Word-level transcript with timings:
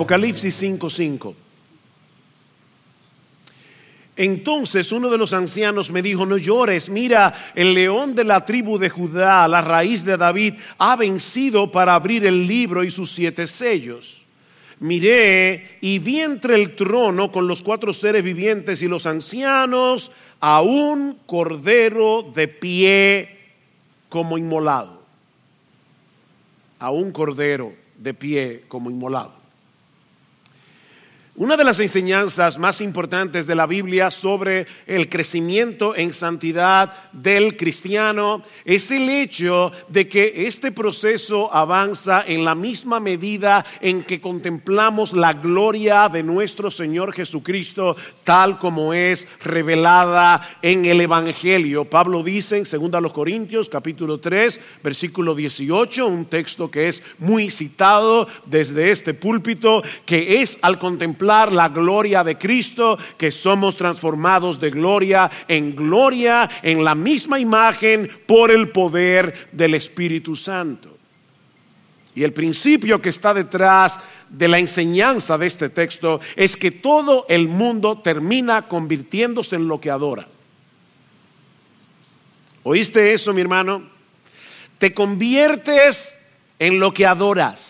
Apocalipsis 0.00 0.62
5:5. 0.62 1.34
Entonces 4.16 4.92
uno 4.92 5.10
de 5.10 5.18
los 5.18 5.34
ancianos 5.34 5.90
me 5.90 6.00
dijo, 6.00 6.24
no 6.24 6.38
llores, 6.38 6.88
mira, 6.88 7.52
el 7.54 7.74
león 7.74 8.14
de 8.14 8.24
la 8.24 8.46
tribu 8.46 8.78
de 8.78 8.88
Judá, 8.88 9.46
la 9.46 9.60
raíz 9.60 10.02
de 10.06 10.16
David, 10.16 10.54
ha 10.78 10.96
vencido 10.96 11.70
para 11.70 11.94
abrir 11.94 12.24
el 12.24 12.46
libro 12.46 12.82
y 12.82 12.90
sus 12.90 13.10
siete 13.10 13.46
sellos. 13.46 14.24
Miré 14.78 15.76
y 15.82 15.98
vi 15.98 16.20
entre 16.20 16.54
el 16.54 16.76
trono 16.76 17.30
con 17.30 17.46
los 17.46 17.62
cuatro 17.62 17.92
seres 17.92 18.24
vivientes 18.24 18.80
y 18.80 18.88
los 18.88 19.04
ancianos 19.04 20.12
a 20.40 20.62
un 20.62 21.18
cordero 21.26 22.22
de 22.34 22.48
pie 22.48 23.38
como 24.08 24.38
inmolado. 24.38 25.02
A 26.78 26.90
un 26.90 27.12
cordero 27.12 27.74
de 27.98 28.14
pie 28.14 28.64
como 28.66 28.90
inmolado. 28.90 29.39
Una 31.36 31.56
de 31.56 31.62
las 31.62 31.78
enseñanzas 31.78 32.58
más 32.58 32.80
importantes 32.80 33.46
de 33.46 33.54
la 33.54 33.66
Biblia 33.66 34.10
sobre 34.10 34.66
el 34.84 35.08
crecimiento 35.08 35.94
en 35.94 36.12
santidad 36.12 36.92
del 37.12 37.56
cristiano 37.56 38.42
es 38.64 38.90
el 38.90 39.08
hecho 39.08 39.70
de 39.86 40.08
que 40.08 40.48
este 40.48 40.72
proceso 40.72 41.54
avanza 41.54 42.24
en 42.26 42.44
la 42.44 42.56
misma 42.56 42.98
medida 42.98 43.64
en 43.80 44.02
que 44.02 44.20
contemplamos 44.20 45.12
la 45.12 45.32
gloria 45.32 46.08
de 46.08 46.24
nuestro 46.24 46.68
Señor 46.68 47.12
Jesucristo 47.12 47.96
tal 48.24 48.58
como 48.58 48.92
es 48.92 49.26
revelada 49.40 50.58
en 50.60 50.84
el 50.84 51.00
Evangelio. 51.00 51.84
Pablo 51.84 52.24
dice 52.24 52.58
en 52.58 52.64
2 52.64 53.12
Corintios 53.12 53.68
capítulo 53.68 54.18
3 54.18 54.60
versículo 54.82 55.36
18, 55.36 56.06
un 56.06 56.26
texto 56.26 56.70
que 56.70 56.88
es 56.88 57.04
muy 57.18 57.50
citado 57.50 58.26
desde 58.46 58.90
este 58.90 59.14
púlpito, 59.14 59.82
que 60.04 60.42
es 60.42 60.58
al 60.60 60.78
contemplar 60.78 61.19
la 61.20 61.68
gloria 61.68 62.24
de 62.24 62.38
Cristo, 62.38 62.98
que 63.16 63.30
somos 63.30 63.76
transformados 63.76 64.60
de 64.60 64.70
gloria 64.70 65.30
en 65.48 65.74
gloria, 65.74 66.48
en 66.62 66.84
la 66.84 66.94
misma 66.94 67.38
imagen, 67.38 68.10
por 68.26 68.50
el 68.50 68.70
poder 68.70 69.48
del 69.52 69.74
Espíritu 69.74 70.36
Santo. 70.36 70.96
Y 72.14 72.24
el 72.24 72.32
principio 72.32 73.00
que 73.00 73.08
está 73.08 73.32
detrás 73.32 73.98
de 74.28 74.48
la 74.48 74.58
enseñanza 74.58 75.38
de 75.38 75.46
este 75.46 75.68
texto 75.68 76.20
es 76.36 76.56
que 76.56 76.70
todo 76.70 77.24
el 77.28 77.48
mundo 77.48 77.98
termina 77.98 78.62
convirtiéndose 78.62 79.56
en 79.56 79.68
lo 79.68 79.80
que 79.80 79.90
adora. 79.90 80.26
¿Oíste 82.62 83.12
eso, 83.12 83.32
mi 83.32 83.40
hermano? 83.40 83.82
Te 84.78 84.92
conviertes 84.92 86.20
en 86.58 86.78
lo 86.78 86.92
que 86.92 87.06
adoras. 87.06 87.69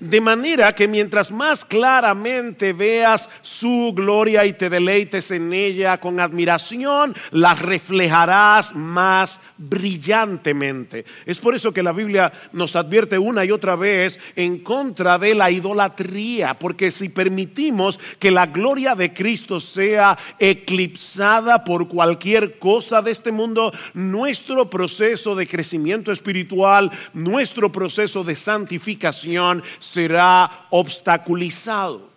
De 0.00 0.20
manera 0.20 0.74
que 0.74 0.88
mientras 0.88 1.30
más 1.30 1.64
claramente 1.64 2.72
veas 2.72 3.28
su 3.42 3.92
gloria 3.94 4.44
y 4.44 4.52
te 4.52 4.70
deleites 4.70 5.30
en 5.30 5.52
ella 5.52 5.98
con 5.98 6.20
admiración, 6.20 7.14
la 7.30 7.54
reflejarás 7.54 8.74
más 8.74 9.40
brillantemente. 9.58 11.04
Es 11.26 11.38
por 11.38 11.54
eso 11.54 11.72
que 11.72 11.82
la 11.82 11.92
Biblia 11.92 12.32
nos 12.52 12.76
advierte 12.76 13.18
una 13.18 13.44
y 13.44 13.50
otra 13.50 13.76
vez 13.76 14.18
en 14.36 14.58
contra 14.58 15.18
de 15.18 15.34
la 15.34 15.50
idolatría, 15.50 16.54
porque 16.54 16.90
si 16.90 17.08
permitimos 17.08 17.98
que 18.18 18.30
la 18.30 18.46
gloria 18.46 18.94
de 18.94 19.12
Cristo 19.12 19.60
sea 19.60 20.18
eclipsada 20.38 21.64
por 21.64 21.88
cualquier 21.88 22.58
cosa 22.58 23.02
de 23.02 23.10
este 23.10 23.32
mundo, 23.32 23.72
nuestro 23.94 24.68
proceso 24.68 25.34
de 25.34 25.46
crecimiento 25.46 26.12
espiritual, 26.12 26.90
nuestro 27.12 27.70
proceso 27.70 28.24
de 28.24 28.34
santificación, 28.34 29.62
será 29.82 30.66
obstaculizado. 30.70 32.08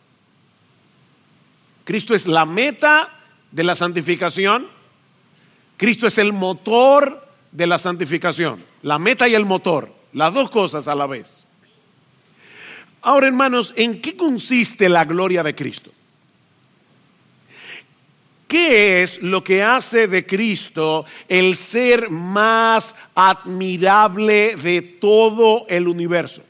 Cristo 1.83 2.13
es 2.13 2.27
la 2.27 2.45
meta 2.45 3.11
de 3.51 3.63
la 3.63 3.75
santificación. 3.75 4.67
Cristo 5.75 6.05
es 6.05 6.17
el 6.19 6.31
motor 6.31 7.27
de 7.51 7.65
la 7.65 7.79
santificación. 7.79 8.63
La 8.83 8.99
meta 8.99 9.27
y 9.27 9.33
el 9.33 9.45
motor. 9.45 9.91
Las 10.13 10.33
dos 10.33 10.49
cosas 10.49 10.87
a 10.87 10.95
la 10.95 11.07
vez. 11.07 11.43
Ahora, 13.01 13.27
hermanos, 13.27 13.73
¿en 13.75 13.99
qué 13.99 14.15
consiste 14.15 14.87
la 14.87 15.03
gloria 15.03 15.41
de 15.41 15.55
Cristo? 15.55 15.91
¿Qué 18.47 19.01
es 19.01 19.21
lo 19.23 19.43
que 19.43 19.63
hace 19.63 20.07
de 20.07 20.25
Cristo 20.25 21.05
el 21.27 21.55
ser 21.55 22.11
más 22.11 22.95
admirable 23.15 24.55
de 24.55 24.81
todo 24.81 25.65
el 25.67 25.87
universo? 25.87 26.43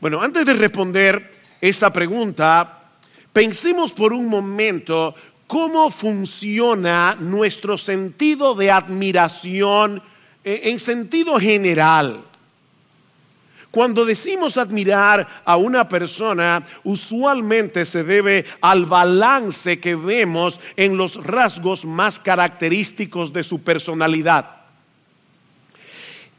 Bueno, 0.00 0.22
antes 0.22 0.46
de 0.46 0.52
responder 0.52 1.32
esa 1.60 1.92
pregunta, 1.92 2.82
pensemos 3.32 3.90
por 3.90 4.12
un 4.12 4.28
momento 4.28 5.12
cómo 5.48 5.90
funciona 5.90 7.16
nuestro 7.18 7.76
sentido 7.76 8.54
de 8.54 8.70
admiración 8.70 10.00
eh, 10.44 10.60
en 10.64 10.78
sentido 10.78 11.40
general. 11.40 12.22
Cuando 13.72 14.04
decimos 14.04 14.56
admirar 14.56 15.42
a 15.44 15.56
una 15.56 15.88
persona, 15.88 16.64
usualmente 16.84 17.84
se 17.84 18.04
debe 18.04 18.46
al 18.60 18.86
balance 18.86 19.80
que 19.80 19.96
vemos 19.96 20.60
en 20.76 20.96
los 20.96 21.16
rasgos 21.24 21.84
más 21.84 22.20
característicos 22.20 23.32
de 23.32 23.42
su 23.42 23.62
personalidad 23.64 24.57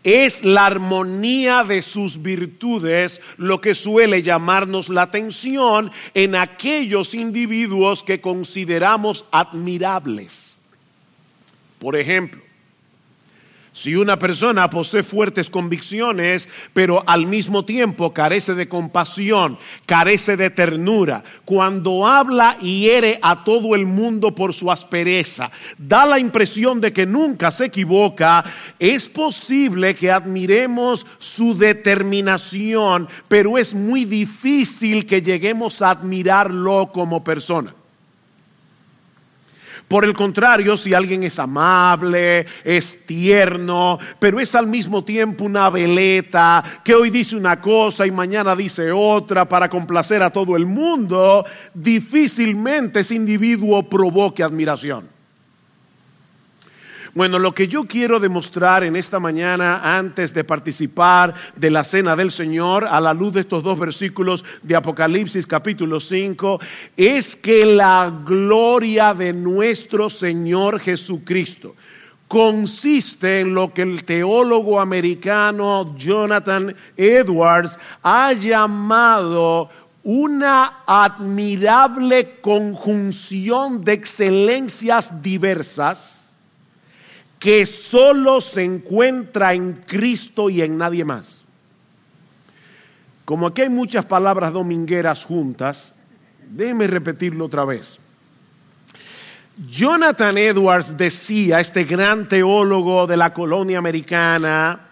es 0.03 0.43
la 0.43 0.65
armonía 0.65 1.63
de 1.63 1.81
sus 1.81 2.21
virtudes 2.21 3.21
lo 3.37 3.59
que 3.59 3.75
suele 3.75 4.21
llamarnos 4.21 4.89
la 4.89 5.03
atención 5.03 5.91
en 6.13 6.35
aquellos 6.35 7.13
individuos 7.13 8.03
que 8.03 8.21
consideramos 8.21 9.25
admirables. 9.31 10.53
Por 11.79 11.95
ejemplo, 11.95 12.41
si 13.71 13.95
una 13.95 14.17
persona 14.17 14.69
posee 14.69 15.03
fuertes 15.03 15.49
convicciones, 15.49 16.49
pero 16.73 17.03
al 17.07 17.27
mismo 17.27 17.65
tiempo 17.65 18.13
carece 18.13 18.55
de 18.55 18.67
compasión, 18.67 19.57
carece 19.85 20.37
de 20.37 20.49
ternura, 20.49 21.23
cuando 21.45 22.05
habla 22.05 22.57
hiere 22.59 23.19
a 23.21 23.43
todo 23.43 23.75
el 23.75 23.85
mundo 23.85 24.33
por 24.33 24.53
su 24.53 24.71
aspereza, 24.71 25.51
da 25.77 26.05
la 26.05 26.19
impresión 26.19 26.81
de 26.81 26.91
que 26.91 27.05
nunca 27.05 27.51
se 27.51 27.65
equivoca, 27.65 28.43
es 28.79 29.07
posible 29.07 29.95
que 29.95 30.11
admiremos 30.11 31.05
su 31.17 31.57
determinación, 31.57 33.07
pero 33.27 33.57
es 33.57 33.73
muy 33.73 34.05
difícil 34.05 35.05
que 35.05 35.21
lleguemos 35.21 35.81
a 35.81 35.91
admirarlo 35.91 36.91
como 36.91 37.23
persona. 37.23 37.73
Por 39.89 40.05
el 40.05 40.13
contrario, 40.13 40.77
si 40.77 40.93
alguien 40.93 41.23
es 41.23 41.39
amable, 41.39 42.45
es 42.63 43.07
tierno, 43.07 43.97
pero 44.19 44.39
es 44.39 44.53
al 44.53 44.67
mismo 44.67 45.03
tiempo 45.03 45.45
una 45.45 45.71
veleta, 45.71 46.63
que 46.83 46.93
hoy 46.93 47.09
dice 47.09 47.35
una 47.35 47.59
cosa 47.59 48.05
y 48.05 48.11
mañana 48.11 48.55
dice 48.55 48.91
otra 48.91 49.49
para 49.49 49.67
complacer 49.67 50.21
a 50.21 50.29
todo 50.29 50.55
el 50.55 50.67
mundo, 50.67 51.43
difícilmente 51.73 52.99
ese 52.99 53.15
individuo 53.15 53.89
provoque 53.89 54.43
admiración. 54.43 55.18
Bueno, 57.15 57.39
lo 57.39 57.55
que 57.55 57.67
yo 57.67 57.85
quiero 57.85 58.19
demostrar 58.19 58.83
en 58.83 58.95
esta 58.95 59.19
mañana 59.19 59.97
antes 59.97 60.31
de 60.31 60.43
participar 60.43 61.33
de 61.55 61.71
la 61.71 61.83
cena 61.83 62.15
del 62.15 62.31
Señor 62.31 62.85
a 62.85 63.01
la 63.01 63.15
luz 63.15 63.33
de 63.33 63.39
estos 63.39 63.63
dos 63.63 63.79
versículos 63.79 64.45
de 64.61 64.75
Apocalipsis 64.75 65.47
capítulo 65.47 65.99
5 65.99 66.59
es 66.95 67.35
que 67.35 67.65
la 67.65 68.13
gloria 68.23 69.15
de 69.15 69.33
nuestro 69.33 70.11
Señor 70.11 70.79
Jesucristo 70.79 71.75
consiste 72.27 73.39
en 73.39 73.55
lo 73.55 73.73
que 73.73 73.81
el 73.81 74.03
teólogo 74.03 74.79
americano 74.79 75.95
Jonathan 75.97 76.75
Edwards 76.95 77.79
ha 78.03 78.33
llamado 78.33 79.71
una 80.03 80.83
admirable 80.85 82.39
conjunción 82.39 83.83
de 83.83 83.93
excelencias 83.93 85.23
diversas 85.23 86.18
que 87.39 87.65
solo 87.65 88.41
se 88.41 88.63
encuentra 88.63 89.53
en 89.53 89.83
Cristo 89.87 90.49
y 90.49 90.61
en 90.61 90.77
nadie 90.77 91.05
más. 91.05 91.43
Como 93.23 93.47
aquí 93.47 93.61
hay 93.61 93.69
muchas 93.69 94.05
palabras 94.05 94.51
domingueras 94.51 95.23
juntas, 95.23 95.93
déjeme 96.49 96.87
repetirlo 96.87 97.45
otra 97.45 97.63
vez. 97.63 97.97
Jonathan 99.67 100.37
Edwards 100.37 100.97
decía, 100.97 101.59
este 101.59 101.85
gran 101.85 102.27
teólogo 102.27 103.07
de 103.07 103.17
la 103.17 103.33
colonia 103.33 103.77
americana, 103.77 104.87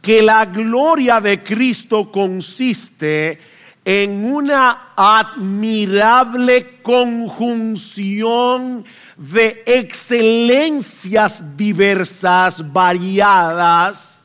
que 0.00 0.22
la 0.22 0.46
gloria 0.46 1.20
de 1.20 1.42
Cristo 1.42 2.10
consiste 2.10 3.38
en 3.84 4.24
una 4.24 4.92
admirable 4.96 6.80
conjunción 6.82 8.84
de 9.22 9.62
excelencias 9.66 11.56
diversas, 11.56 12.72
variadas, 12.72 14.20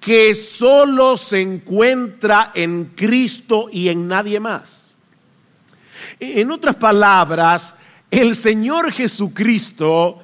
que 0.00 0.34
solo 0.34 1.16
se 1.16 1.40
encuentra 1.40 2.50
en 2.56 2.86
Cristo 2.96 3.68
y 3.70 3.88
en 3.88 4.08
nadie 4.08 4.40
más. 4.40 4.96
En 6.18 6.50
otras 6.50 6.74
palabras, 6.74 7.76
el 8.10 8.34
Señor 8.34 8.90
Jesucristo 8.90 10.23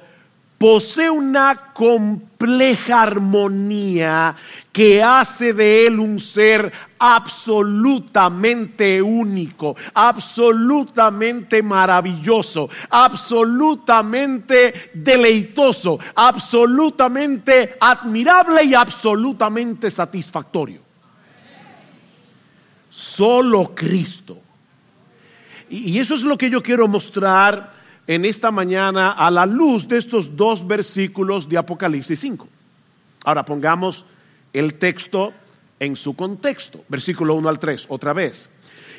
posee 0.61 1.09
una 1.09 1.73
compleja 1.73 3.01
armonía 3.01 4.35
que 4.71 5.01
hace 5.01 5.55
de 5.55 5.87
él 5.87 5.97
un 5.97 6.19
ser 6.19 6.71
absolutamente 6.99 9.01
único, 9.01 9.75
absolutamente 9.91 11.63
maravilloso, 11.63 12.69
absolutamente 12.91 14.91
deleitoso, 14.93 15.97
absolutamente 16.13 17.75
admirable 17.79 18.63
y 18.63 18.75
absolutamente 18.75 19.89
satisfactorio. 19.89 20.79
Solo 22.87 23.73
Cristo. 23.73 24.37
Y 25.71 25.97
eso 25.97 26.13
es 26.13 26.21
lo 26.21 26.37
que 26.37 26.51
yo 26.51 26.61
quiero 26.61 26.87
mostrar 26.87 27.70
en 28.07 28.25
esta 28.25 28.51
mañana 28.51 29.11
a 29.11 29.29
la 29.31 29.45
luz 29.45 29.87
de 29.87 29.97
estos 29.97 30.35
dos 30.35 30.65
versículos 30.65 31.47
de 31.47 31.57
Apocalipsis 31.57 32.19
5. 32.19 32.47
Ahora 33.25 33.45
pongamos 33.45 34.05
el 34.53 34.75
texto 34.75 35.31
en 35.79 35.95
su 35.95 36.15
contexto. 36.15 36.83
Versículo 36.89 37.35
1 37.35 37.49
al 37.49 37.59
3, 37.59 37.85
otra 37.89 38.13
vez. 38.13 38.49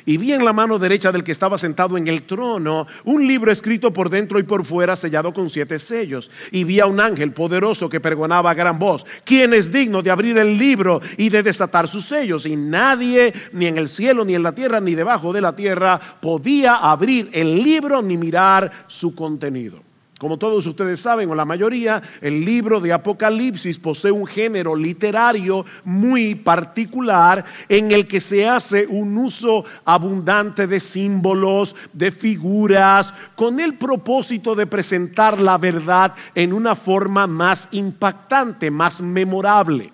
Y 0.05 0.17
vi 0.17 0.33
en 0.33 0.43
la 0.43 0.53
mano 0.53 0.79
derecha 0.79 1.11
del 1.11 1.23
que 1.23 1.31
estaba 1.31 1.57
sentado 1.57 1.97
en 1.97 2.07
el 2.07 2.23
trono 2.23 2.87
un 3.05 3.25
libro 3.25 3.51
escrito 3.51 3.91
por 3.93 4.09
dentro 4.09 4.39
y 4.39 4.43
por 4.43 4.65
fuera, 4.65 4.95
sellado 4.95 5.33
con 5.33 5.49
siete 5.49 5.79
sellos. 5.79 6.29
Y 6.51 6.63
vi 6.63 6.79
a 6.79 6.85
un 6.85 6.99
ángel 6.99 7.31
poderoso 7.31 7.89
que 7.89 7.99
pregonaba 7.99 8.51
a 8.51 8.53
gran 8.53 8.79
voz, 8.79 9.05
¿quién 9.23 9.53
es 9.53 9.71
digno 9.71 10.01
de 10.01 10.11
abrir 10.11 10.37
el 10.37 10.57
libro 10.57 11.01
y 11.17 11.29
de 11.29 11.43
desatar 11.43 11.87
sus 11.87 12.05
sellos? 12.05 12.45
Y 12.45 12.55
nadie, 12.55 13.33
ni 13.53 13.67
en 13.67 13.77
el 13.77 13.89
cielo, 13.89 14.25
ni 14.25 14.35
en 14.35 14.43
la 14.43 14.53
tierra, 14.53 14.79
ni 14.79 14.95
debajo 14.95 15.31
de 15.31 15.41
la 15.41 15.55
tierra, 15.55 15.99
podía 16.21 16.75
abrir 16.75 17.29
el 17.31 17.63
libro 17.63 18.01
ni 18.01 18.17
mirar 18.17 18.71
su 18.87 19.15
contenido. 19.15 19.92
Como 20.19 20.37
todos 20.37 20.65
ustedes 20.67 20.99
saben, 20.99 21.29
o 21.29 21.35
la 21.35 21.43
mayoría, 21.43 22.01
el 22.21 22.45
libro 22.45 22.79
de 22.79 22.93
Apocalipsis 22.93 23.79
posee 23.79 24.11
un 24.11 24.27
género 24.27 24.75
literario 24.75 25.65
muy 25.83 26.35
particular 26.35 27.43
en 27.67 27.91
el 27.91 28.07
que 28.07 28.21
se 28.21 28.47
hace 28.47 28.85
un 28.87 29.17
uso 29.17 29.65
abundante 29.83 30.67
de 30.67 30.79
símbolos, 30.79 31.75
de 31.91 32.11
figuras, 32.11 33.13
con 33.35 33.59
el 33.59 33.77
propósito 33.77 34.55
de 34.55 34.67
presentar 34.67 35.41
la 35.41 35.57
verdad 35.57 36.13
en 36.35 36.53
una 36.53 36.75
forma 36.75 37.27
más 37.27 37.67
impactante, 37.71 38.69
más 38.69 39.01
memorable. 39.01 39.92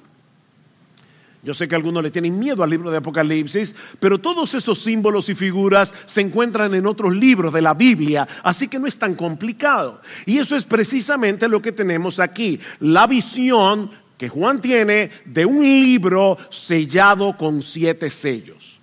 Yo 1.42 1.54
sé 1.54 1.68
que 1.68 1.76
algunos 1.76 2.04
le 2.04 2.12
tienen 2.12 2.38
miedo 2.38 2.64
al 2.64 2.70
libro 2.70 2.92
de 2.92 2.98
Apocalipsis, 2.98 3.74
pero 4.00 4.20
todos 4.20 4.54
esos 4.54 4.80
símbolos 4.80 5.30
y 5.30 5.36
figuras 5.36 5.94
se 6.06 6.20
encuentran 6.20 6.74
en 6.74 6.86
otros 6.86 7.16
libros 7.16 7.54
de 7.54 7.62
la 7.62 7.74
Biblia, 7.74 8.28
así 8.44 8.68
que 8.68 8.78
no 8.78 8.88
es 8.88 8.98
tan 8.98 9.16
complicado. 9.16 10.02
Y 10.26 10.40
eso 10.40 10.58
es 10.58 10.66
precisamente 10.66 11.48
lo 11.48 11.62
que 11.62 11.72
tenemos 11.72 12.20
aquí, 12.20 12.60
la 12.82 13.08
visión 13.08 13.90
que 14.18 14.28
Juan 14.28 14.60
tiene 14.60 15.12
de 15.24 15.46
un 15.46 15.64
libro 15.64 16.38
sellado 16.50 17.38
con 17.38 17.62
siete 17.62 18.10
sellos. 18.10 18.78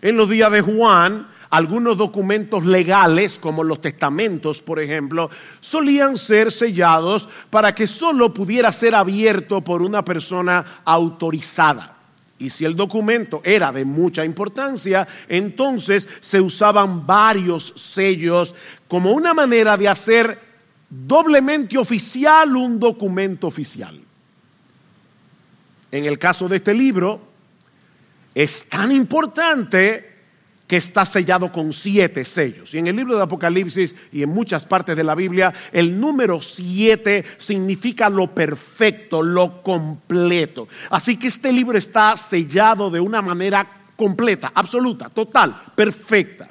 En 0.00 0.16
los 0.16 0.30
días 0.30 0.50
de 0.50 0.62
Juan, 0.62 1.26
algunos 1.50 1.96
documentos 1.96 2.64
legales, 2.64 3.38
como 3.38 3.62
los 3.62 3.80
testamentos, 3.80 4.60
por 4.60 4.80
ejemplo, 4.80 5.30
solían 5.60 6.16
ser 6.16 6.50
sellados 6.50 7.28
para 7.50 7.74
que 7.74 7.86
solo 7.86 8.32
pudiera 8.32 8.72
ser 8.72 8.94
abierto 8.94 9.62
por 9.62 9.82
una 9.82 10.04
persona 10.04 10.82
autorizada. 10.84 11.92
Y 12.38 12.50
si 12.50 12.64
el 12.64 12.76
documento 12.76 13.40
era 13.44 13.72
de 13.72 13.84
mucha 13.84 14.24
importancia, 14.24 15.08
entonces 15.28 16.08
se 16.20 16.40
usaban 16.40 17.06
varios 17.06 17.72
sellos 17.76 18.54
como 18.88 19.12
una 19.12 19.32
manera 19.32 19.76
de 19.76 19.88
hacer 19.88 20.38
doblemente 20.88 21.78
oficial 21.78 22.54
un 22.56 22.78
documento 22.78 23.46
oficial. 23.46 24.00
En 25.90 26.04
el 26.04 26.18
caso 26.18 26.48
de 26.48 26.56
este 26.56 26.74
libro, 26.74 27.20
es 28.34 28.68
tan 28.68 28.92
importante 28.92 30.15
que 30.66 30.76
está 30.76 31.06
sellado 31.06 31.52
con 31.52 31.72
siete 31.72 32.24
sellos. 32.24 32.74
Y 32.74 32.78
en 32.78 32.88
el 32.88 32.96
libro 32.96 33.16
de 33.16 33.22
Apocalipsis 33.22 33.94
y 34.12 34.22
en 34.22 34.30
muchas 34.30 34.64
partes 34.64 34.96
de 34.96 35.04
la 35.04 35.14
Biblia, 35.14 35.52
el 35.72 35.98
número 35.98 36.40
siete 36.42 37.24
significa 37.38 38.10
lo 38.10 38.34
perfecto, 38.34 39.22
lo 39.22 39.62
completo. 39.62 40.68
Así 40.90 41.16
que 41.16 41.28
este 41.28 41.52
libro 41.52 41.78
está 41.78 42.16
sellado 42.16 42.90
de 42.90 43.00
una 43.00 43.22
manera 43.22 43.66
completa, 43.94 44.52
absoluta, 44.54 45.08
total, 45.08 45.56
perfecta. 45.74 46.48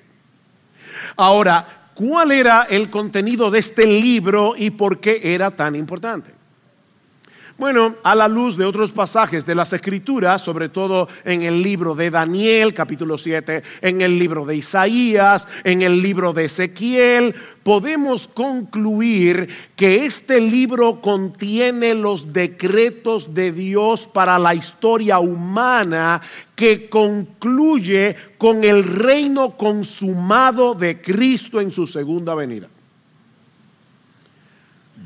Ahora, 1.17 1.89
¿cuál 1.93 2.31
era 2.31 2.63
el 2.63 2.89
contenido 2.89 3.51
de 3.51 3.59
este 3.59 3.85
libro 3.85 4.53
y 4.57 4.71
por 4.71 4.99
qué 4.99 5.19
era 5.23 5.51
tan 5.51 5.75
importante? 5.75 6.34
Bueno, 7.57 7.95
a 8.03 8.15
la 8.15 8.27
luz 8.27 8.57
de 8.57 8.65
otros 8.65 8.91
pasajes 8.91 9.45
de 9.45 9.55
las 9.55 9.71
Escrituras, 9.71 10.41
sobre 10.41 10.67
todo 10.67 11.07
en 11.23 11.41
el 11.41 11.63
libro 11.63 11.95
de 11.95 12.09
Daniel, 12.11 12.73
capítulo 12.73 13.17
7, 13.17 13.63
en 13.79 14.01
el 14.01 14.19
libro 14.19 14.45
de 14.45 14.57
Isaías, 14.57 15.47
en 15.63 15.81
el 15.81 16.01
libro 16.01 16.33
de 16.33 16.45
Ezequiel, 16.45 17.33
podemos 17.63 18.27
concluir 18.27 19.47
que 19.77 20.03
este 20.03 20.41
libro 20.41 20.99
contiene 20.99 21.95
los 21.95 22.33
decretos 22.33 23.33
de 23.33 23.53
Dios 23.53 24.05
para 24.05 24.37
la 24.37 24.53
historia 24.53 25.19
humana 25.19 26.21
que 26.57 26.89
concluye 26.89 28.17
con 28.37 28.65
el 28.65 28.83
reino 28.83 29.51
consumado 29.51 30.73
de 30.73 30.99
Cristo 30.99 31.61
en 31.61 31.71
su 31.71 31.87
segunda 31.87 32.35
venida. 32.35 32.67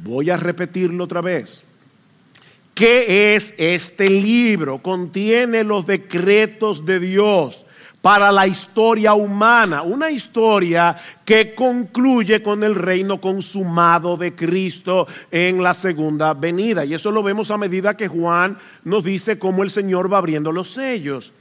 Voy 0.04 0.32
a 0.32 0.38
repetirlo 0.38 1.04
otra 1.04 1.22
vez. 1.22 1.69
¿Qué 2.80 3.36
es 3.36 3.54
este 3.58 4.10
libro? 4.10 4.82
Contiene 4.82 5.66
los 5.66 5.86
decretos 5.86 6.86
de 6.86 7.02
Dios 7.02 7.66
para 8.02 8.32
la 8.32 8.48
historia 8.48 9.16
humana, 9.16 9.82
una 9.82 10.10
historia 10.10 10.96
que 11.30 11.54
concluye 11.54 12.42
con 12.42 12.64
el 12.64 12.74
reino 12.74 13.22
consumado 13.22 14.18
de 14.18 14.34
Cristo 14.34 15.06
en 15.30 15.62
la 15.62 15.76
segunda 15.76 16.34
venida. 16.34 16.84
Y 16.86 16.96
eso 16.96 17.12
lo 17.12 17.22
vemos 17.22 17.52
a 17.52 17.58
medida 17.60 17.96
que 17.96 18.08
Juan 18.08 18.58
nos 18.84 19.04
dice 19.04 19.38
cómo 19.38 19.62
el 19.62 19.70
Señor 19.70 20.12
va 20.12 20.18
abriendo 20.18 20.52
los 20.52 20.72
sellos. 20.72 21.32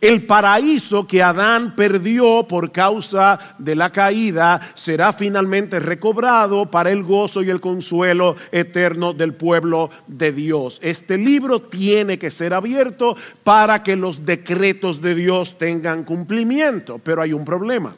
El 0.00 0.24
paraíso 0.24 1.06
que 1.06 1.22
Adán 1.22 1.76
perdió 1.76 2.46
por 2.48 2.72
causa 2.72 3.38
de 3.58 3.74
la 3.74 3.90
caída 3.90 4.62
será 4.72 5.12
finalmente 5.12 5.78
recobrado 5.78 6.70
para 6.70 6.90
el 6.90 7.02
gozo 7.02 7.42
y 7.42 7.50
el 7.50 7.60
consuelo 7.60 8.36
eterno 8.50 9.12
del 9.12 9.34
pueblo 9.34 9.90
de 10.06 10.32
Dios. 10.32 10.78
Este 10.82 11.18
libro 11.18 11.60
tiene 11.60 12.18
que 12.18 12.30
ser 12.30 12.54
abierto 12.54 13.14
para 13.42 13.82
que 13.82 13.94
los 13.94 14.24
decretos 14.24 15.02
de 15.02 15.14
Dios 15.14 15.58
tengan 15.58 16.04
cumplimiento, 16.04 16.98
pero 16.98 17.20
hay 17.20 17.34
un 17.34 17.44
problema. 17.44 17.92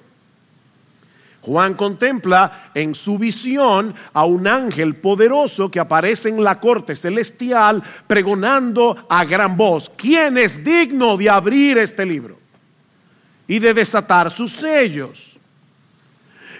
Juan 1.47 1.75
contempla 1.75 2.71
en 2.75 2.93
su 2.97 3.19
visión 3.19 3.95
a 4.13 4.25
un 4.25 4.49
ángel 4.49 4.97
poderoso 4.97 5.71
que 5.71 5.79
aparece 5.79 6.29
en 6.29 6.43
la 6.43 6.59
corte 6.59 6.97
celestial 6.97 7.81
pregonando 8.05 9.07
a 9.09 9.25
gran 9.25 9.57
voz, 9.57 9.89
¿quién 9.97 10.39
es 10.39 10.65
digno 10.65 11.17
de 11.17 11.31
abrir 11.31 11.79
este 11.79 12.05
libro 12.05 12.37
y 13.47 13.61
de 13.61 13.73
desatar 13.73 14.33
sus 14.33 14.51
sellos? 14.55 15.37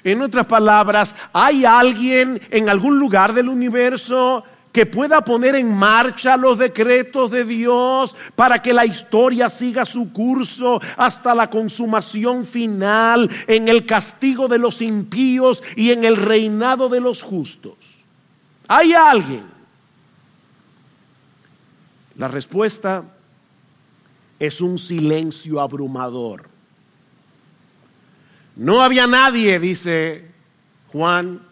En 0.05 0.23
otras 0.23 0.47
palabras, 0.47 1.17
¿hay 1.33 1.65
alguien 1.65 2.41
en 2.49 2.69
algún 2.69 2.97
lugar 2.97 3.35
del 3.35 3.49
universo 3.49 4.45
que 4.77 4.85
pueda 4.85 5.23
poner 5.23 5.55
en 5.55 5.75
marcha 5.75 6.37
los 6.37 6.59
decretos 6.59 7.31
de 7.31 7.47
Dios 7.47 8.15
para 8.35 8.61
que 8.61 8.75
la 8.75 8.85
historia 8.85 9.49
siga 9.49 9.87
su 9.87 10.13
curso 10.13 10.83
hasta 10.99 11.35
la 11.35 11.49
consumación 11.49 12.45
final 12.45 13.31
en 13.47 13.69
el 13.69 13.87
castigo 13.87 14.49
de 14.49 14.59
los 14.59 14.83
impíos 14.83 15.63
y 15.77 15.93
en 15.93 16.05
el 16.05 16.15
reinado 16.15 16.91
de 16.91 17.01
los 17.01 17.23
justos. 17.23 17.75
¿Hay 18.69 18.93
alguien? 18.93 19.47
La 22.17 22.29
respuesta 22.29 23.03
es 24.39 24.61
un 24.61 24.77
silencio 24.77 25.59
abrumador. 25.59 26.51
No 28.57 28.83
había 28.83 29.07
nadie, 29.07 29.59
dice 29.59 30.33
Juan, 30.93 31.46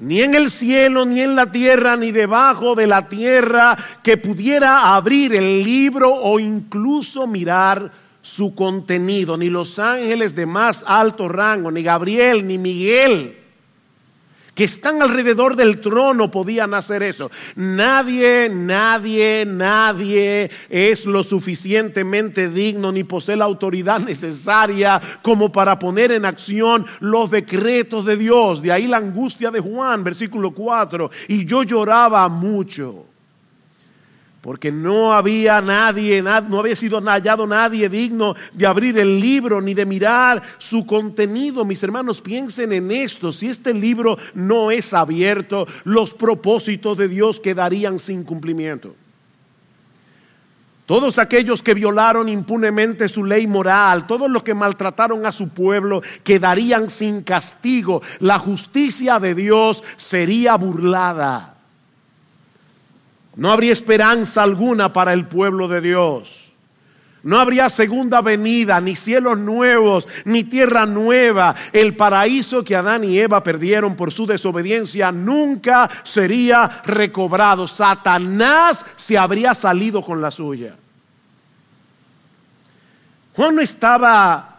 ni 0.00 0.22
en 0.22 0.34
el 0.34 0.50
cielo, 0.50 1.04
ni 1.04 1.20
en 1.20 1.36
la 1.36 1.50
tierra, 1.50 1.94
ni 1.94 2.10
debajo 2.10 2.74
de 2.74 2.86
la 2.86 3.08
tierra, 3.08 3.76
que 4.02 4.16
pudiera 4.16 4.94
abrir 4.94 5.34
el 5.34 5.62
libro 5.62 6.10
o 6.12 6.40
incluso 6.40 7.26
mirar 7.26 7.92
su 8.22 8.54
contenido, 8.54 9.36
ni 9.36 9.50
los 9.50 9.78
ángeles 9.78 10.34
de 10.34 10.46
más 10.46 10.84
alto 10.86 11.28
rango, 11.28 11.70
ni 11.70 11.82
Gabriel, 11.82 12.46
ni 12.46 12.56
Miguel, 12.56 13.39
que 14.60 14.64
están 14.64 15.00
alrededor 15.00 15.56
del 15.56 15.80
trono 15.80 16.30
podían 16.30 16.74
hacer 16.74 17.02
eso. 17.02 17.30
Nadie, 17.56 18.50
nadie, 18.52 19.46
nadie 19.46 20.50
es 20.68 21.06
lo 21.06 21.24
suficientemente 21.24 22.50
digno 22.50 22.92
ni 22.92 23.02
posee 23.02 23.38
la 23.38 23.46
autoridad 23.46 24.00
necesaria 24.00 25.00
como 25.22 25.50
para 25.50 25.78
poner 25.78 26.12
en 26.12 26.26
acción 26.26 26.84
los 26.98 27.30
decretos 27.30 28.04
de 28.04 28.18
Dios. 28.18 28.60
De 28.60 28.70
ahí 28.70 28.86
la 28.86 28.98
angustia 28.98 29.50
de 29.50 29.60
Juan, 29.60 30.04
versículo 30.04 30.50
4. 30.50 31.10
Y 31.28 31.46
yo 31.46 31.62
lloraba 31.62 32.28
mucho 32.28 33.06
porque 34.40 34.72
no 34.72 35.12
había 35.12 35.60
nadie, 35.60 36.22
no 36.22 36.60
había 36.60 36.74
sido 36.74 37.00
hallado 37.00 37.46
nadie 37.46 37.88
digno 37.88 38.34
de 38.52 38.66
abrir 38.66 38.98
el 38.98 39.20
libro 39.20 39.60
ni 39.60 39.74
de 39.74 39.84
mirar 39.84 40.42
su 40.56 40.86
contenido. 40.86 41.64
Mis 41.64 41.82
hermanos, 41.82 42.22
piensen 42.22 42.72
en 42.72 42.90
esto. 42.90 43.32
Si 43.32 43.48
este 43.48 43.74
libro 43.74 44.16
no 44.34 44.70
es 44.70 44.94
abierto, 44.94 45.66
los 45.84 46.14
propósitos 46.14 46.96
de 46.96 47.08
Dios 47.08 47.38
quedarían 47.38 47.98
sin 47.98 48.24
cumplimiento. 48.24 48.94
Todos 50.86 51.18
aquellos 51.18 51.62
que 51.62 51.74
violaron 51.74 52.28
impunemente 52.28 53.08
su 53.08 53.24
ley 53.24 53.46
moral, 53.46 54.06
todos 54.06 54.28
los 54.28 54.42
que 54.42 54.54
maltrataron 54.54 55.24
a 55.24 55.32
su 55.32 55.50
pueblo, 55.50 56.02
quedarían 56.24 56.88
sin 56.88 57.22
castigo. 57.22 58.02
La 58.18 58.38
justicia 58.38 59.20
de 59.20 59.34
Dios 59.34 59.84
sería 59.96 60.56
burlada. 60.56 61.59
No 63.36 63.52
habría 63.52 63.72
esperanza 63.72 64.42
alguna 64.42 64.92
para 64.92 65.12
el 65.12 65.26
pueblo 65.26 65.68
de 65.68 65.80
Dios. 65.80 66.50
No 67.22 67.38
habría 67.38 67.68
segunda 67.68 68.22
venida, 68.22 68.80
ni 68.80 68.96
cielos 68.96 69.38
nuevos, 69.38 70.08
ni 70.24 70.44
tierra 70.44 70.86
nueva. 70.86 71.54
El 71.72 71.94
paraíso 71.94 72.64
que 72.64 72.74
Adán 72.74 73.04
y 73.04 73.18
Eva 73.18 73.42
perdieron 73.42 73.94
por 73.94 74.10
su 74.10 74.26
desobediencia 74.26 75.12
nunca 75.12 75.90
sería 76.02 76.80
recobrado. 76.84 77.68
Satanás 77.68 78.84
se 78.96 79.18
habría 79.18 79.54
salido 79.54 80.02
con 80.02 80.20
la 80.22 80.30
suya. 80.30 80.76
Juan 83.36 83.54
no 83.54 83.60
estaba 83.60 84.56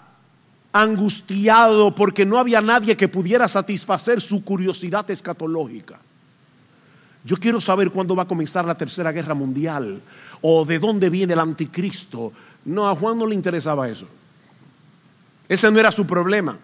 angustiado 0.71 1.93
porque 1.93 2.25
no 2.25 2.37
había 2.37 2.61
nadie 2.61 2.95
que 2.95 3.07
pudiera 3.07 3.47
satisfacer 3.47 4.21
su 4.21 4.43
curiosidad 4.45 5.09
escatológica. 5.09 5.99
Yo 7.23 7.37
quiero 7.37 7.61
saber 7.61 7.91
cuándo 7.91 8.15
va 8.15 8.23
a 8.23 8.27
comenzar 8.27 8.65
la 8.65 8.75
tercera 8.75 9.11
guerra 9.11 9.33
mundial 9.33 10.01
o 10.41 10.65
de 10.65 10.79
dónde 10.79 11.09
viene 11.09 11.33
el 11.33 11.39
anticristo. 11.39 12.33
No, 12.65 12.89
a 12.89 12.95
Juan 12.95 13.17
no 13.17 13.27
le 13.27 13.35
interesaba 13.35 13.87
eso. 13.89 14.07
Ese 15.47 15.69
no 15.69 15.79
era 15.79 15.91
su 15.91 16.05
problema. 16.07 16.57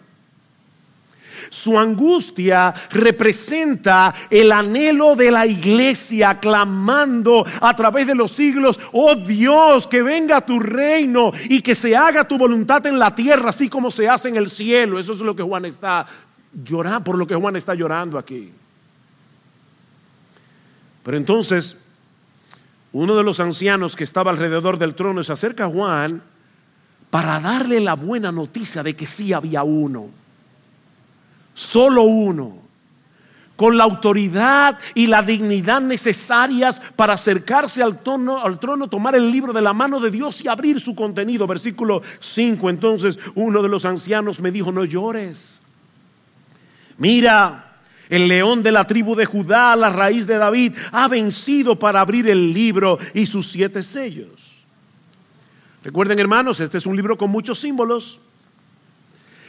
Su 1.50 1.80
angustia 1.80 2.74
representa 2.90 4.14
el 4.30 4.52
anhelo 4.52 5.16
de 5.16 5.32
la 5.32 5.46
iglesia 5.46 6.40
clamando 6.40 7.46
a 7.62 7.76
través 7.76 8.08
de 8.08 8.16
los 8.16 8.32
siglos, 8.32 8.80
oh 8.92 9.16
Dios, 9.16 9.88
que 9.88 10.02
venga 10.02 10.42
tu 10.42 10.60
reino 10.60 11.32
y 11.48 11.62
que 11.62 11.76
se 11.76 11.96
haga 11.96 12.28
tu 12.28 12.38
voluntad 12.38 12.86
en 12.88 13.00
la 13.00 13.14
tierra, 13.14 13.50
así 13.50 13.70
como 13.70 13.92
se 13.92 14.10
hace 14.10 14.30
en 14.30 14.38
el 14.38 14.50
cielo. 14.50 15.00
Eso 15.00 15.14
es 15.14 15.20
lo 15.20 15.36
que 15.36 15.44
Juan 15.44 15.66
está 15.66 16.06
llorando, 16.52 17.04
por 17.04 17.18
lo 17.18 17.28
que 17.28 17.36
Juan 17.36 17.56
está 17.56 17.76
llorando 17.76 18.18
aquí. 18.18 18.52
Pero 21.08 21.16
entonces, 21.16 21.78
uno 22.92 23.16
de 23.16 23.24
los 23.24 23.40
ancianos 23.40 23.96
que 23.96 24.04
estaba 24.04 24.30
alrededor 24.30 24.78
del 24.78 24.94
trono 24.94 25.24
se 25.24 25.32
acerca 25.32 25.64
a 25.64 25.70
Juan 25.70 26.22
para 27.10 27.40
darle 27.40 27.80
la 27.80 27.94
buena 27.94 28.30
noticia 28.30 28.84
de 28.84 28.94
que 28.94 29.08
sí 29.08 29.32
había 29.32 29.64
uno, 29.64 30.10
solo 31.54 32.04
uno, 32.04 32.58
con 33.56 33.78
la 33.78 33.86
autoridad 33.86 34.80
y 34.96 35.08
la 35.08 35.22
dignidad 35.22 35.80
necesarias 35.80 36.82
para 36.98 37.14
acercarse 37.14 37.82
al 37.82 38.04
trono, 38.04 38.42
al 38.42 38.60
trono, 38.60 38.90
tomar 38.90 39.16
el 39.16 39.32
libro 39.32 39.54
de 39.54 39.62
la 39.62 39.72
mano 39.72 40.02
de 40.02 40.12
Dios 40.12 40.44
y 40.44 40.50
abrir 40.50 40.82
su 40.82 40.94
contenido. 40.94 41.48
Versículo 41.48 42.02
5, 42.20 42.70
entonces 42.70 43.18
uno 43.34 43.64
de 43.64 43.70
los 43.70 43.86
ancianos 43.86 44.42
me 44.42 44.52
dijo, 44.52 44.74
no 44.74 44.84
llores. 44.84 45.58
Mira, 46.98 47.67
el 48.10 48.28
león 48.28 48.64
de 48.64 48.72
la 48.72 48.86
tribu 48.86 49.16
de 49.16 49.26
Judá, 49.26 49.76
la 49.76 49.90
raíz 49.90 50.28
de 50.28 50.38
David, 50.38 50.74
ha 50.92 51.08
vencido 51.08 51.78
para 51.78 52.02
abrir 52.02 52.30
el 52.30 52.54
libro 52.54 53.00
y 53.14 53.26
sus 53.26 53.48
siete 53.48 53.84
sellos. 53.84 54.64
Recuerden 55.84 56.20
hermanos, 56.20 56.60
este 56.60 56.78
es 56.78 56.86
un 56.86 56.96
libro 56.96 57.18
con 57.18 57.30
muchos 57.30 57.60
símbolos. 57.60 58.20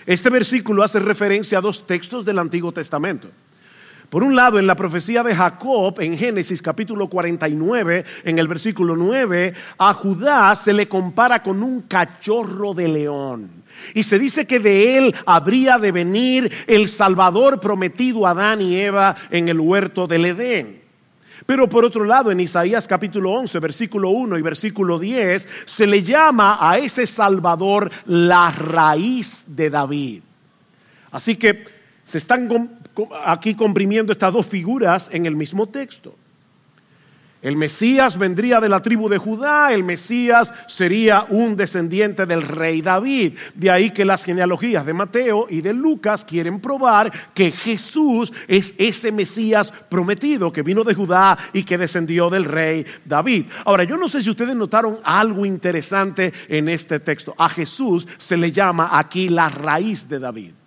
Este 0.06 0.30
versículo 0.30 0.82
hace 0.82 0.98
referencia 0.98 1.58
a 1.58 1.60
dos 1.60 1.86
textos 1.86 2.24
del 2.24 2.38
Antiguo 2.38 2.72
Testamento. 2.72 3.28
Por 4.10 4.22
un 4.22 4.34
lado, 4.34 4.58
en 4.58 4.66
la 4.66 4.74
profecía 4.74 5.22
de 5.22 5.34
Jacob, 5.34 6.00
en 6.00 6.16
Génesis 6.16 6.62
capítulo 6.62 7.08
49, 7.08 8.06
en 8.24 8.38
el 8.38 8.48
versículo 8.48 8.96
9, 8.96 9.52
a 9.76 9.92
Judá 9.92 10.56
se 10.56 10.72
le 10.72 10.88
compara 10.88 11.42
con 11.42 11.62
un 11.62 11.82
cachorro 11.82 12.72
de 12.72 12.88
león. 12.88 13.50
Y 13.92 14.02
se 14.02 14.18
dice 14.18 14.46
que 14.46 14.60
de 14.60 14.96
él 14.96 15.14
habría 15.26 15.78
de 15.78 15.92
venir 15.92 16.50
el 16.66 16.88
Salvador 16.88 17.60
prometido 17.60 18.26
a 18.26 18.30
Adán 18.30 18.62
y 18.62 18.76
Eva 18.76 19.14
en 19.30 19.50
el 19.50 19.60
huerto 19.60 20.06
del 20.06 20.24
Edén. 20.24 20.80
Pero 21.44 21.68
por 21.68 21.84
otro 21.84 22.04
lado, 22.04 22.30
en 22.30 22.40
Isaías 22.40 22.88
capítulo 22.88 23.32
11, 23.32 23.58
versículo 23.58 24.08
1 24.08 24.38
y 24.38 24.42
versículo 24.42 24.98
10, 24.98 25.46
se 25.66 25.86
le 25.86 26.02
llama 26.02 26.56
a 26.58 26.78
ese 26.78 27.06
Salvador 27.06 27.90
la 28.06 28.50
raíz 28.52 29.54
de 29.54 29.68
David. 29.68 30.22
Así 31.10 31.36
que 31.36 31.77
se 32.08 32.16
están 32.16 32.70
aquí 33.26 33.54
comprimiendo 33.54 34.12
estas 34.12 34.32
dos 34.32 34.46
figuras 34.46 35.10
en 35.12 35.26
el 35.26 35.36
mismo 35.36 35.66
texto. 35.66 36.16
El 37.42 37.54
Mesías 37.54 38.16
vendría 38.16 38.60
de 38.60 38.70
la 38.70 38.80
tribu 38.80 39.10
de 39.10 39.18
Judá, 39.18 39.74
el 39.74 39.84
Mesías 39.84 40.54
sería 40.66 41.26
un 41.28 41.54
descendiente 41.54 42.24
del 42.24 42.40
rey 42.40 42.80
David. 42.80 43.34
De 43.54 43.70
ahí 43.70 43.90
que 43.90 44.06
las 44.06 44.24
genealogías 44.24 44.86
de 44.86 44.94
Mateo 44.94 45.46
y 45.50 45.60
de 45.60 45.74
Lucas 45.74 46.24
quieren 46.24 46.60
probar 46.60 47.12
que 47.34 47.52
Jesús 47.52 48.32
es 48.48 48.74
ese 48.78 49.12
Mesías 49.12 49.70
prometido 49.90 50.50
que 50.50 50.62
vino 50.62 50.84
de 50.84 50.94
Judá 50.94 51.36
y 51.52 51.62
que 51.62 51.76
descendió 51.76 52.30
del 52.30 52.46
rey 52.46 52.86
David. 53.04 53.44
Ahora, 53.66 53.84
yo 53.84 53.98
no 53.98 54.08
sé 54.08 54.22
si 54.22 54.30
ustedes 54.30 54.56
notaron 54.56 54.96
algo 55.04 55.44
interesante 55.44 56.32
en 56.48 56.70
este 56.70 57.00
texto. 57.00 57.34
A 57.36 57.50
Jesús 57.50 58.08
se 58.16 58.38
le 58.38 58.50
llama 58.50 58.98
aquí 58.98 59.28
la 59.28 59.50
raíz 59.50 60.08
de 60.08 60.18
David. 60.18 60.57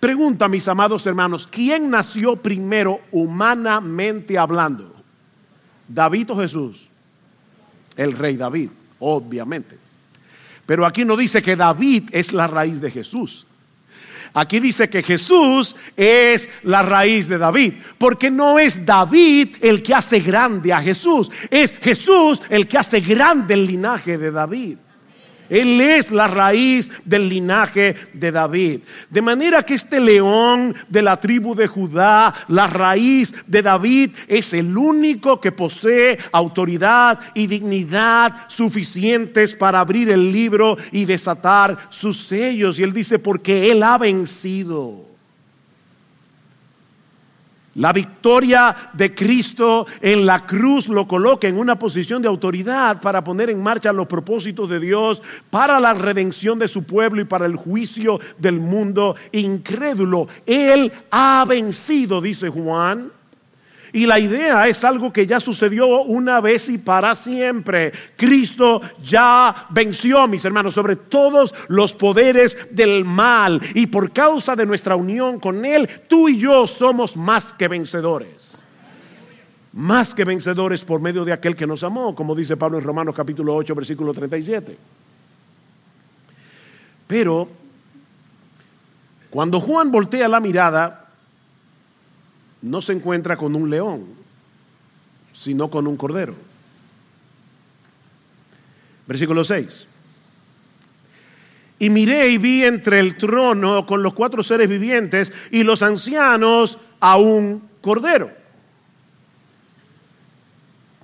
Pregunta, 0.00 0.48
mis 0.48 0.68
amados 0.68 1.06
hermanos, 1.06 1.46
¿quién 1.46 1.90
nació 1.90 2.36
primero 2.36 3.00
humanamente 3.10 4.38
hablando? 4.38 4.94
¿David 5.86 6.30
o 6.30 6.36
Jesús? 6.36 6.88
El 7.96 8.12
rey 8.12 8.36
David, 8.36 8.70
obviamente. 9.00 9.78
Pero 10.66 10.84
aquí 10.86 11.04
no 11.04 11.16
dice 11.16 11.42
que 11.42 11.56
David 11.56 12.10
es 12.12 12.32
la 12.32 12.46
raíz 12.46 12.80
de 12.80 12.90
Jesús. 12.90 13.46
Aquí 14.34 14.60
dice 14.60 14.88
que 14.88 15.02
Jesús 15.02 15.74
es 15.96 16.50
la 16.62 16.82
raíz 16.82 17.28
de 17.28 17.38
David, 17.38 17.74
porque 17.96 18.30
no 18.30 18.58
es 18.58 18.84
David 18.84 19.56
el 19.60 19.82
que 19.82 19.94
hace 19.94 20.20
grande 20.20 20.72
a 20.72 20.80
Jesús, 20.80 21.30
es 21.50 21.74
Jesús 21.78 22.42
el 22.50 22.68
que 22.68 22.78
hace 22.78 23.00
grande 23.00 23.54
el 23.54 23.66
linaje 23.66 24.18
de 24.18 24.30
David. 24.30 24.78
Él 25.48 25.80
es 25.80 26.10
la 26.10 26.26
raíz 26.26 26.90
del 27.04 27.28
linaje 27.28 27.96
de 28.12 28.30
David. 28.30 28.80
De 29.10 29.22
manera 29.22 29.62
que 29.62 29.74
este 29.74 30.00
león 30.00 30.74
de 30.88 31.02
la 31.02 31.18
tribu 31.18 31.54
de 31.54 31.66
Judá, 31.66 32.34
la 32.48 32.66
raíz 32.66 33.34
de 33.46 33.62
David, 33.62 34.10
es 34.26 34.52
el 34.52 34.76
único 34.76 35.40
que 35.40 35.52
posee 35.52 36.18
autoridad 36.32 37.18
y 37.34 37.46
dignidad 37.46 38.46
suficientes 38.48 39.54
para 39.54 39.80
abrir 39.80 40.10
el 40.10 40.32
libro 40.32 40.76
y 40.92 41.04
desatar 41.04 41.88
sus 41.90 42.26
sellos. 42.26 42.78
Y 42.78 42.82
él 42.82 42.92
dice, 42.92 43.18
porque 43.18 43.70
él 43.70 43.82
ha 43.82 43.98
vencido. 43.98 45.07
La 47.78 47.92
victoria 47.92 48.74
de 48.92 49.14
Cristo 49.14 49.86
en 50.00 50.26
la 50.26 50.44
cruz 50.44 50.88
lo 50.88 51.06
coloca 51.06 51.46
en 51.46 51.56
una 51.56 51.78
posición 51.78 52.20
de 52.20 52.26
autoridad 52.26 53.00
para 53.00 53.22
poner 53.22 53.50
en 53.50 53.62
marcha 53.62 53.92
los 53.92 54.08
propósitos 54.08 54.68
de 54.68 54.80
Dios 54.80 55.22
para 55.48 55.78
la 55.78 55.94
redención 55.94 56.58
de 56.58 56.66
su 56.66 56.82
pueblo 56.82 57.20
y 57.20 57.24
para 57.24 57.46
el 57.46 57.54
juicio 57.54 58.18
del 58.36 58.58
mundo 58.58 59.14
incrédulo. 59.30 60.26
Él 60.44 60.90
ha 61.12 61.44
vencido, 61.48 62.20
dice 62.20 62.48
Juan. 62.48 63.12
Y 63.92 64.06
la 64.06 64.18
idea 64.18 64.68
es 64.68 64.84
algo 64.84 65.12
que 65.12 65.26
ya 65.26 65.40
sucedió 65.40 66.02
una 66.02 66.40
vez 66.40 66.68
y 66.68 66.78
para 66.78 67.14
siempre. 67.14 67.92
Cristo 68.16 68.80
ya 69.02 69.66
venció, 69.70 70.26
mis 70.28 70.44
hermanos, 70.44 70.74
sobre 70.74 70.96
todos 70.96 71.54
los 71.68 71.94
poderes 71.94 72.58
del 72.70 73.04
mal. 73.04 73.60
Y 73.74 73.86
por 73.86 74.12
causa 74.12 74.54
de 74.54 74.66
nuestra 74.66 74.96
unión 74.96 75.40
con 75.40 75.64
Él, 75.64 75.88
tú 76.08 76.28
y 76.28 76.38
yo 76.38 76.66
somos 76.66 77.16
más 77.16 77.52
que 77.52 77.68
vencedores. 77.68 78.52
Más 79.72 80.14
que 80.14 80.24
vencedores 80.24 80.84
por 80.84 81.00
medio 81.00 81.24
de 81.24 81.32
aquel 81.32 81.54
que 81.56 81.66
nos 81.66 81.82
amó, 81.82 82.14
como 82.14 82.34
dice 82.34 82.56
Pablo 82.56 82.78
en 82.78 82.84
Romanos 82.84 83.14
capítulo 83.14 83.54
8, 83.54 83.74
versículo 83.74 84.12
37. 84.12 84.76
Pero 87.06 87.48
cuando 89.30 89.60
Juan 89.60 89.90
voltea 89.90 90.28
la 90.28 90.40
mirada, 90.40 91.07
no 92.62 92.82
se 92.82 92.92
encuentra 92.92 93.36
con 93.36 93.54
un 93.54 93.70
león, 93.70 94.06
sino 95.32 95.70
con 95.70 95.86
un 95.86 95.96
cordero. 95.96 96.34
Versículo 99.06 99.44
6. 99.44 99.86
Y 101.80 101.90
miré 101.90 102.28
y 102.28 102.38
vi 102.38 102.64
entre 102.64 102.98
el 102.98 103.16
trono 103.16 103.86
con 103.86 104.02
los 104.02 104.12
cuatro 104.12 104.42
seres 104.42 104.68
vivientes 104.68 105.32
y 105.50 105.62
los 105.62 105.82
ancianos 105.82 106.78
a 106.98 107.16
un 107.16 107.68
cordero. 107.80 108.32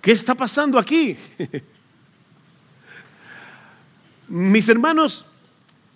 ¿Qué 0.03 0.13
está 0.13 0.35
pasando 0.35 0.79
aquí? 0.79 1.17
Mis 4.29 4.69
hermanos, 4.69 5.25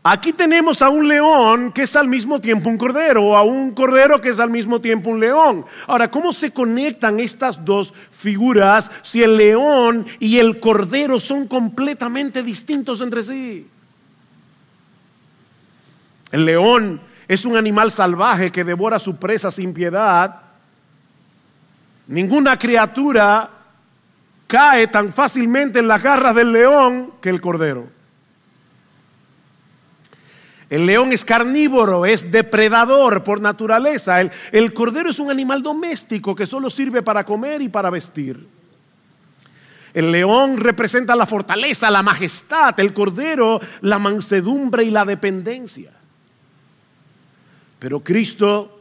aquí 0.02 0.32
tenemos 0.32 0.82
a 0.82 0.88
un 0.88 1.06
león 1.08 1.72
que 1.72 1.82
es 1.82 1.96
al 1.96 2.08
mismo 2.08 2.40
tiempo 2.40 2.68
un 2.68 2.78
cordero, 2.78 3.24
o 3.24 3.36
a 3.36 3.42
un 3.42 3.72
cordero 3.72 4.20
que 4.20 4.30
es 4.30 4.40
al 4.40 4.50
mismo 4.50 4.80
tiempo 4.80 5.10
un 5.10 5.20
león. 5.20 5.66
Ahora, 5.86 6.10
¿cómo 6.10 6.32
se 6.32 6.52
conectan 6.52 7.20
estas 7.20 7.64
dos 7.64 7.92
figuras 8.10 8.90
si 9.02 9.22
el 9.22 9.36
león 9.36 10.06
y 10.18 10.38
el 10.38 10.60
cordero 10.60 11.20
son 11.20 11.46
completamente 11.46 12.42
distintos 12.42 13.00
entre 13.00 13.22
sí? 13.22 13.66
El 16.30 16.44
león 16.44 17.00
es 17.26 17.44
un 17.44 17.56
animal 17.56 17.90
salvaje 17.90 18.50
que 18.50 18.64
devora 18.64 18.96
a 18.96 19.00
su 19.00 19.16
presa 19.16 19.50
sin 19.50 19.72
piedad. 19.72 20.42
Ninguna 22.06 22.58
criatura 22.58 23.50
cae 24.46 24.86
tan 24.86 25.12
fácilmente 25.12 25.78
en 25.78 25.88
las 25.88 26.02
garras 26.02 26.34
del 26.34 26.52
león 26.52 27.12
que 27.20 27.28
el 27.28 27.40
cordero. 27.40 27.97
El 30.70 30.84
león 30.84 31.12
es 31.12 31.24
carnívoro, 31.24 32.04
es 32.04 32.30
depredador 32.30 33.24
por 33.24 33.40
naturaleza. 33.40 34.20
El, 34.20 34.30
el, 34.52 34.74
cordero 34.74 35.08
es 35.08 35.18
un 35.18 35.30
animal 35.30 35.62
doméstico 35.62 36.34
que 36.34 36.44
solo 36.44 36.68
sirve 36.68 37.02
para 37.02 37.24
comer 37.24 37.62
y 37.62 37.70
para 37.70 37.88
vestir. 37.88 38.46
El 39.94 40.12
león 40.12 40.58
representa 40.58 41.16
la 41.16 41.24
fortaleza, 41.24 41.90
la 41.90 42.02
majestad. 42.02 42.78
El 42.78 42.92
cordero, 42.92 43.60
la 43.80 43.98
mansedumbre 43.98 44.84
y 44.84 44.90
la 44.90 45.06
dependencia. 45.06 45.92
Pero 47.78 48.00
Cristo 48.00 48.80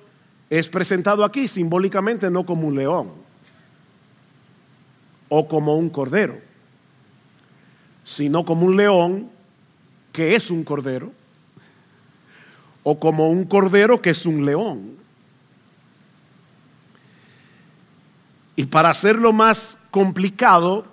es 0.49 0.67
presentado 0.67 1.23
aquí 1.23 1.47
simbólicamente 1.47 2.29
no 2.29 2.45
como 2.45 2.67
un 2.67 2.75
león 2.75 3.13
o 5.29 5.47
como 5.47 5.75
un 5.75 5.89
cordero, 5.89 6.37
sino 8.03 8.45
como 8.45 8.65
un 8.65 8.77
león 8.77 9.29
que 10.11 10.35
es 10.35 10.49
un 10.49 10.63
cordero 10.63 11.11
o 12.89 12.97
como 12.97 13.27
un 13.27 13.43
cordero 13.43 14.01
que 14.01 14.11
es 14.11 14.25
un 14.25 14.45
león. 14.45 14.95
Y 18.55 18.65
para 18.67 18.91
hacerlo 18.91 19.33
más 19.33 19.77
complicado, 19.91 20.85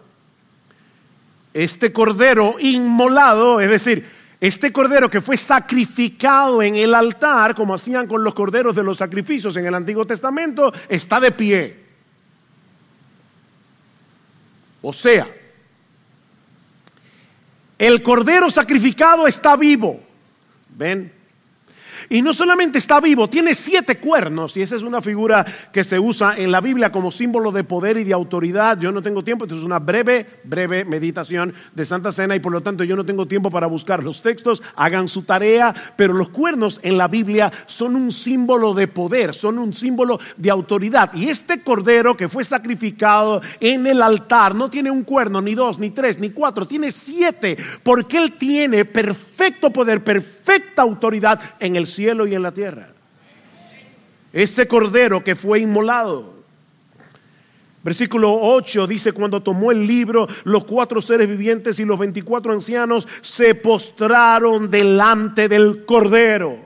este 1.52 1.92
cordero 1.92 2.56
inmolado, 2.58 3.60
es 3.60 3.70
decir, 3.70 4.10
este 4.40 4.72
cordero 4.72 5.08
que 5.08 5.20
fue 5.20 5.36
sacrificado 5.36 6.64
en 6.64 6.74
el 6.74 6.96
altar, 6.96 7.54
como 7.54 7.74
hacían 7.76 8.08
con 8.08 8.24
los 8.24 8.34
corderos 8.34 8.74
de 8.74 8.82
los 8.82 8.98
sacrificios 8.98 9.56
en 9.56 9.66
el 9.66 9.74
Antiguo 9.76 10.04
Testamento, 10.04 10.72
está 10.88 11.20
de 11.20 11.30
pie. 11.30 11.84
O 14.82 14.92
sea, 14.92 15.28
el 17.78 18.02
cordero 18.02 18.50
sacrificado 18.50 19.28
está 19.28 19.54
vivo. 19.54 20.02
¿Ven? 20.76 21.13
Y 22.08 22.23
no 22.23 22.32
solamente 22.32 22.78
está 22.78 23.00
vivo, 23.00 23.28
tiene 23.28 23.54
siete 23.54 23.96
cuernos, 23.96 24.56
y 24.56 24.62
esa 24.62 24.76
es 24.76 24.82
una 24.82 25.02
figura 25.02 25.45
que 25.73 25.84
se 25.84 25.99
usa 25.99 26.34
en 26.36 26.52
la 26.52 26.60
Biblia 26.60 26.93
como 26.93 27.10
símbolo 27.10 27.52
de 27.52 27.64
poder 27.64 27.97
y 27.97 28.04
de 28.04 28.12
autoridad. 28.12 28.78
Yo 28.78 28.93
no 28.93 29.02
tengo 29.02 29.23
tiempo, 29.23 29.45
esto 29.45 29.56
es 29.56 29.64
una 29.64 29.78
breve, 29.78 30.26
breve 30.45 30.84
meditación 30.84 31.54
de 31.75 31.84
Santa 31.84 32.12
Cena 32.12 32.36
y 32.36 32.40
por 32.40 32.52
lo 32.52 32.60
tanto 32.60 32.84
yo 32.84 32.97
no 32.97 33.04
tengo 33.04 33.26
tiempo 33.26 33.50
para 33.50 33.67
buscar 33.67 34.02
los 34.02 34.23
textos, 34.23 34.62
hagan 34.76 35.08
su 35.08 35.23
tarea, 35.23 35.75
pero 35.97 36.14
los 36.14 36.28
cuernos 36.28 36.80
en 36.82 36.99
la 36.99 37.08
Biblia 37.08 37.52
son 37.67 37.97
un 37.97 38.10
símbolo 38.10 38.75
de 38.75 38.88
poder, 38.88 39.34
son 39.34 39.58
un 39.58 39.73
símbolo 39.73 40.21
de 40.36 40.50
autoridad. 40.50 41.12
Y 41.14 41.28
este 41.28 41.62
cordero 41.62 42.17
que 42.17 42.28
fue 42.28 42.45
sacrificado 42.45 43.40
en 43.60 43.86
el 43.86 44.02
altar 44.02 44.54
no 44.54 44.71
tiene 44.71 44.90
un 44.90 45.04
cuerno, 45.04 45.40
ni 45.40 45.54
dos, 45.54 45.78
ni 45.78 45.90
tres, 45.90 46.19
ni 46.19 46.30
cuatro, 46.30 46.67
tiene 46.67 46.90
siete, 46.90 47.56
porque 47.82 48.19
él 48.19 48.32
tiene 48.32 48.84
perfecto 48.84 49.71
poder, 49.71 50.02
perfecta 50.02 50.82
autoridad 50.82 51.40
en 51.58 51.76
el 51.76 51.86
cielo 51.95 52.26
y 52.26 52.35
en 52.35 52.43
la 52.43 52.52
tierra. 52.52 52.89
Ese 54.33 54.67
cordero 54.67 55.23
que 55.23 55.35
fue 55.35 55.61
inmolado. 55.61 56.35
Versículo 57.83 58.33
8 58.33 58.87
dice, 58.87 59.13
cuando 59.13 59.43
tomó 59.43 59.71
el 59.71 59.87
libro, 59.87 60.26
los 60.45 60.65
cuatro 60.65 61.02
seres 61.02 61.28
vivientes 61.28 61.78
y 61.78 61.85
los 61.85 61.99
24 61.99 62.52
ancianos 62.52 63.07
se 63.21 63.54
postraron 63.54 64.71
delante 64.71 65.49
del 65.49 65.85
cordero. 65.85 66.57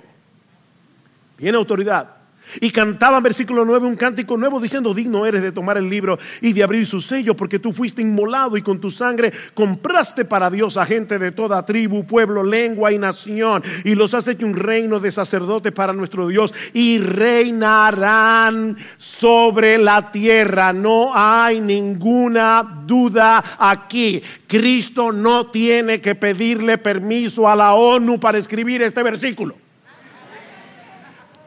Tiene 1.36 1.58
autoridad. 1.58 2.17
Y 2.60 2.70
cantaban, 2.70 3.22
versículo 3.22 3.64
9, 3.64 3.86
un 3.86 3.96
cántico 3.96 4.36
nuevo 4.36 4.60
diciendo, 4.60 4.94
digno 4.94 5.26
eres 5.26 5.42
de 5.42 5.52
tomar 5.52 5.78
el 5.78 5.88
libro 5.88 6.18
y 6.40 6.52
de 6.52 6.62
abrir 6.62 6.86
su 6.86 7.00
sello, 7.00 7.36
porque 7.36 7.58
tú 7.58 7.72
fuiste 7.72 8.02
inmolado 8.02 8.56
y 8.56 8.62
con 8.62 8.80
tu 8.80 8.90
sangre 8.90 9.32
compraste 9.54 10.24
para 10.24 10.50
Dios 10.50 10.76
a 10.76 10.86
gente 10.86 11.18
de 11.18 11.32
toda 11.32 11.64
tribu, 11.64 12.04
pueblo, 12.04 12.42
lengua 12.42 12.92
y 12.92 12.98
nación. 12.98 13.62
Y 13.84 13.94
los 13.94 14.14
has 14.14 14.28
hecho 14.28 14.46
un 14.46 14.54
reino 14.54 15.00
de 15.00 15.10
sacerdotes 15.10 15.72
para 15.72 15.92
nuestro 15.92 16.28
Dios 16.28 16.52
y 16.72 16.98
reinarán 16.98 18.76
sobre 18.96 19.78
la 19.78 20.10
tierra. 20.10 20.72
No 20.72 21.12
hay 21.14 21.60
ninguna 21.60 22.82
duda 22.86 23.42
aquí. 23.58 24.22
Cristo 24.46 25.12
no 25.12 25.50
tiene 25.50 26.00
que 26.00 26.14
pedirle 26.14 26.78
permiso 26.78 27.48
a 27.48 27.56
la 27.56 27.74
ONU 27.74 28.18
para 28.18 28.38
escribir 28.38 28.82
este 28.82 29.02
versículo 29.02 29.67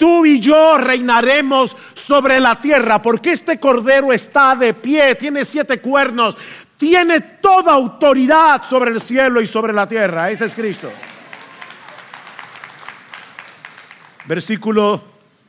tú 0.01 0.25
y 0.25 0.39
yo 0.39 0.79
reinaremos 0.79 1.77
sobre 1.93 2.39
la 2.39 2.59
tierra, 2.59 2.99
porque 3.03 3.33
este 3.33 3.59
cordero 3.59 4.11
está 4.11 4.55
de 4.55 4.73
pie, 4.73 5.13
tiene 5.13 5.45
siete 5.45 5.79
cuernos, 5.79 6.35
tiene 6.75 7.21
toda 7.21 7.73
autoridad 7.73 8.63
sobre 8.63 8.89
el 8.89 8.99
cielo 8.99 9.39
y 9.39 9.45
sobre 9.45 9.73
la 9.73 9.85
tierra. 9.87 10.31
Ese 10.31 10.45
es 10.45 10.55
Cristo. 10.55 10.91
Versículo 14.25 15.03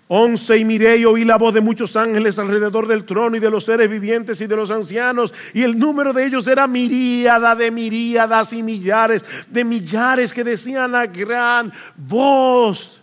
11 0.08 0.58
y 0.58 0.64
miré 0.66 0.98
y 0.98 1.06
oí 1.06 1.24
la 1.24 1.38
voz 1.38 1.54
de 1.54 1.62
muchos 1.62 1.96
ángeles 1.96 2.38
alrededor 2.38 2.86
del 2.86 3.04
trono 3.04 3.34
y 3.38 3.40
de 3.40 3.48
los 3.48 3.64
seres 3.64 3.88
vivientes 3.88 4.38
y 4.42 4.46
de 4.46 4.56
los 4.56 4.70
ancianos 4.70 5.32
y 5.54 5.62
el 5.62 5.78
número 5.78 6.12
de 6.12 6.26
ellos 6.26 6.46
era 6.46 6.66
miríada 6.66 7.56
de 7.56 7.70
miríadas 7.70 8.52
y 8.52 8.62
millares 8.62 9.24
de 9.48 9.64
millares 9.64 10.34
que 10.34 10.44
decían 10.44 10.94
a 10.94 11.06
gran 11.06 11.72
voz 11.96 13.01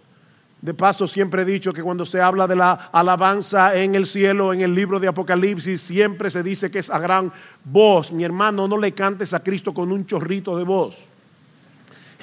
de 0.62 0.74
paso, 0.74 1.08
siempre 1.08 1.44
he 1.44 1.46
dicho 1.46 1.74
que 1.74 1.82
cuando 1.82 2.06
se 2.06 2.22
habla 2.22 2.48
de 2.48 2.56
la 2.56 2.90
alabanza 2.92 3.76
en 3.76 3.96
el 3.96 4.06
cielo, 4.06 4.54
en 4.54 4.62
el 4.62 4.76
libro 4.76 5.00
de 5.00 5.08
Apocalipsis, 5.08 5.82
siempre 5.82 6.30
se 6.30 6.44
dice 6.44 6.70
que 6.70 6.80
es 6.80 6.90
a 6.90 7.00
gran 7.00 7.32
voz. 7.64 8.12
Mi 8.12 8.24
hermano, 8.24 8.68
no 8.68 8.78
le 8.78 8.94
cantes 8.94 9.34
a 9.34 9.42
Cristo 9.42 9.74
con 9.74 9.92
un 9.92 10.06
chorrito 10.06 10.58
de 10.58 10.64
voz 10.64 11.09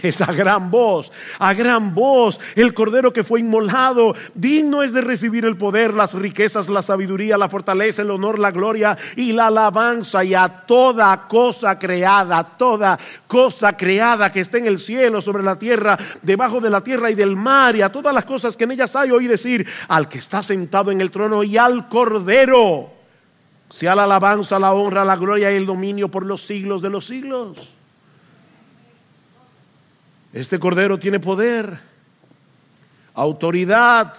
esa 0.02 0.26
gran 0.26 0.70
voz, 0.70 1.10
a 1.38 1.54
gran 1.54 1.94
voz, 1.94 2.38
el 2.54 2.74
cordero 2.74 3.12
que 3.12 3.24
fue 3.24 3.40
inmolado, 3.40 4.14
digno 4.34 4.82
es 4.82 4.92
de 4.92 5.00
recibir 5.00 5.44
el 5.44 5.56
poder, 5.56 5.94
las 5.94 6.14
riquezas, 6.14 6.68
la 6.68 6.82
sabiduría, 6.82 7.38
la 7.38 7.48
fortaleza, 7.48 8.02
el 8.02 8.10
honor, 8.10 8.38
la 8.38 8.50
gloria 8.50 8.96
y 9.16 9.32
la 9.32 9.46
alabanza 9.46 10.22
y 10.24 10.34
a 10.34 10.48
toda 10.48 11.26
cosa 11.28 11.78
creada, 11.78 12.44
toda 12.44 12.98
cosa 13.26 13.76
creada 13.76 14.30
que 14.30 14.40
esté 14.40 14.58
en 14.58 14.66
el 14.66 14.78
cielo, 14.78 15.20
sobre 15.20 15.42
la 15.42 15.58
tierra, 15.58 15.98
debajo 16.22 16.60
de 16.60 16.70
la 16.70 16.82
tierra 16.82 17.10
y 17.10 17.14
del 17.14 17.36
mar 17.36 17.74
y 17.76 17.82
a 17.82 17.88
todas 17.90 18.14
las 18.14 18.24
cosas 18.24 18.56
que 18.56 18.64
en 18.64 18.72
ellas 18.72 18.94
hay, 18.96 19.10
oí 19.10 19.26
decir 19.26 19.66
al 19.88 20.08
que 20.08 20.18
está 20.18 20.42
sentado 20.42 20.90
en 20.90 21.00
el 21.00 21.10
trono 21.10 21.42
y 21.42 21.56
al 21.56 21.88
cordero. 21.88 22.90
Sea 23.68 23.96
la 23.96 24.04
alabanza, 24.04 24.58
la 24.58 24.72
honra, 24.72 25.04
la 25.04 25.16
gloria 25.16 25.52
y 25.52 25.56
el 25.56 25.66
dominio 25.66 26.08
por 26.08 26.24
los 26.24 26.42
siglos 26.42 26.82
de 26.82 26.90
los 26.90 27.06
siglos. 27.06 27.76
Este 30.36 30.58
cordero 30.58 30.98
tiene 30.98 31.18
poder, 31.18 31.78
autoridad, 33.14 34.12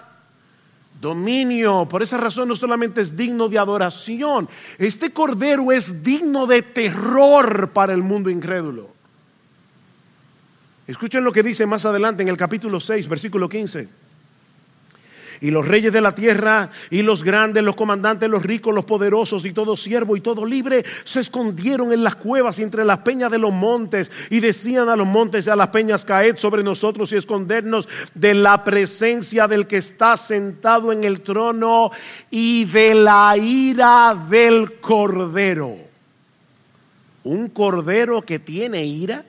dominio. 1.00 1.86
Por 1.88 2.02
esa 2.02 2.16
razón 2.16 2.48
no 2.48 2.56
solamente 2.56 3.00
es 3.00 3.16
digno 3.16 3.48
de 3.48 3.56
adoración, 3.56 4.48
este 4.78 5.12
cordero 5.12 5.70
es 5.70 6.02
digno 6.02 6.48
de 6.48 6.62
terror 6.62 7.70
para 7.72 7.94
el 7.94 8.02
mundo 8.02 8.30
incrédulo. 8.30 8.90
Escuchen 10.88 11.22
lo 11.22 11.30
que 11.30 11.44
dice 11.44 11.66
más 11.66 11.86
adelante 11.86 12.24
en 12.24 12.30
el 12.30 12.36
capítulo 12.36 12.80
6, 12.80 13.06
versículo 13.06 13.48
15. 13.48 13.88
Y 15.40 15.50
los 15.50 15.66
reyes 15.66 15.92
de 15.92 16.00
la 16.00 16.14
tierra 16.14 16.70
y 16.90 17.02
los 17.02 17.22
grandes, 17.22 17.62
los 17.62 17.76
comandantes, 17.76 18.28
los 18.28 18.42
ricos, 18.42 18.74
los 18.74 18.84
poderosos 18.84 19.44
y 19.46 19.52
todo 19.52 19.76
siervo 19.76 20.16
y 20.16 20.20
todo 20.20 20.44
libre 20.44 20.84
se 21.04 21.20
escondieron 21.20 21.92
en 21.92 22.02
las 22.02 22.16
cuevas 22.16 22.58
y 22.58 22.62
entre 22.62 22.84
las 22.84 22.98
peñas 22.98 23.30
de 23.30 23.38
los 23.38 23.52
montes 23.52 24.10
y 24.30 24.40
decían 24.40 24.88
a 24.88 24.96
los 24.96 25.06
montes 25.06 25.46
y 25.46 25.50
a 25.50 25.56
las 25.56 25.68
peñas, 25.68 26.04
caed 26.04 26.36
sobre 26.38 26.62
nosotros 26.62 27.12
y 27.12 27.16
escondernos 27.16 27.88
de 28.14 28.34
la 28.34 28.64
presencia 28.64 29.46
del 29.46 29.66
que 29.66 29.78
está 29.78 30.16
sentado 30.16 30.92
en 30.92 31.04
el 31.04 31.20
trono 31.20 31.90
y 32.30 32.64
de 32.64 32.94
la 32.94 33.36
ira 33.36 34.26
del 34.28 34.80
cordero. 34.80 35.76
Un 37.24 37.48
cordero 37.48 38.22
que 38.22 38.38
tiene 38.38 38.84
ira 38.84 39.24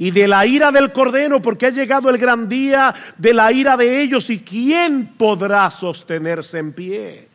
y 0.00 0.12
de 0.12 0.26
la 0.26 0.46
ira 0.46 0.72
del 0.72 0.94
cordero, 0.94 1.42
porque 1.42 1.66
ha 1.66 1.70
llegado 1.70 2.08
el 2.08 2.16
gran 2.16 2.48
día 2.48 2.94
de 3.18 3.34
la 3.34 3.52
ira 3.52 3.76
de 3.76 4.00
ellos, 4.00 4.30
y 4.30 4.40
quién 4.40 5.08
podrá 5.08 5.70
sostenerse 5.70 6.58
en 6.58 6.72
pie. 6.72 7.28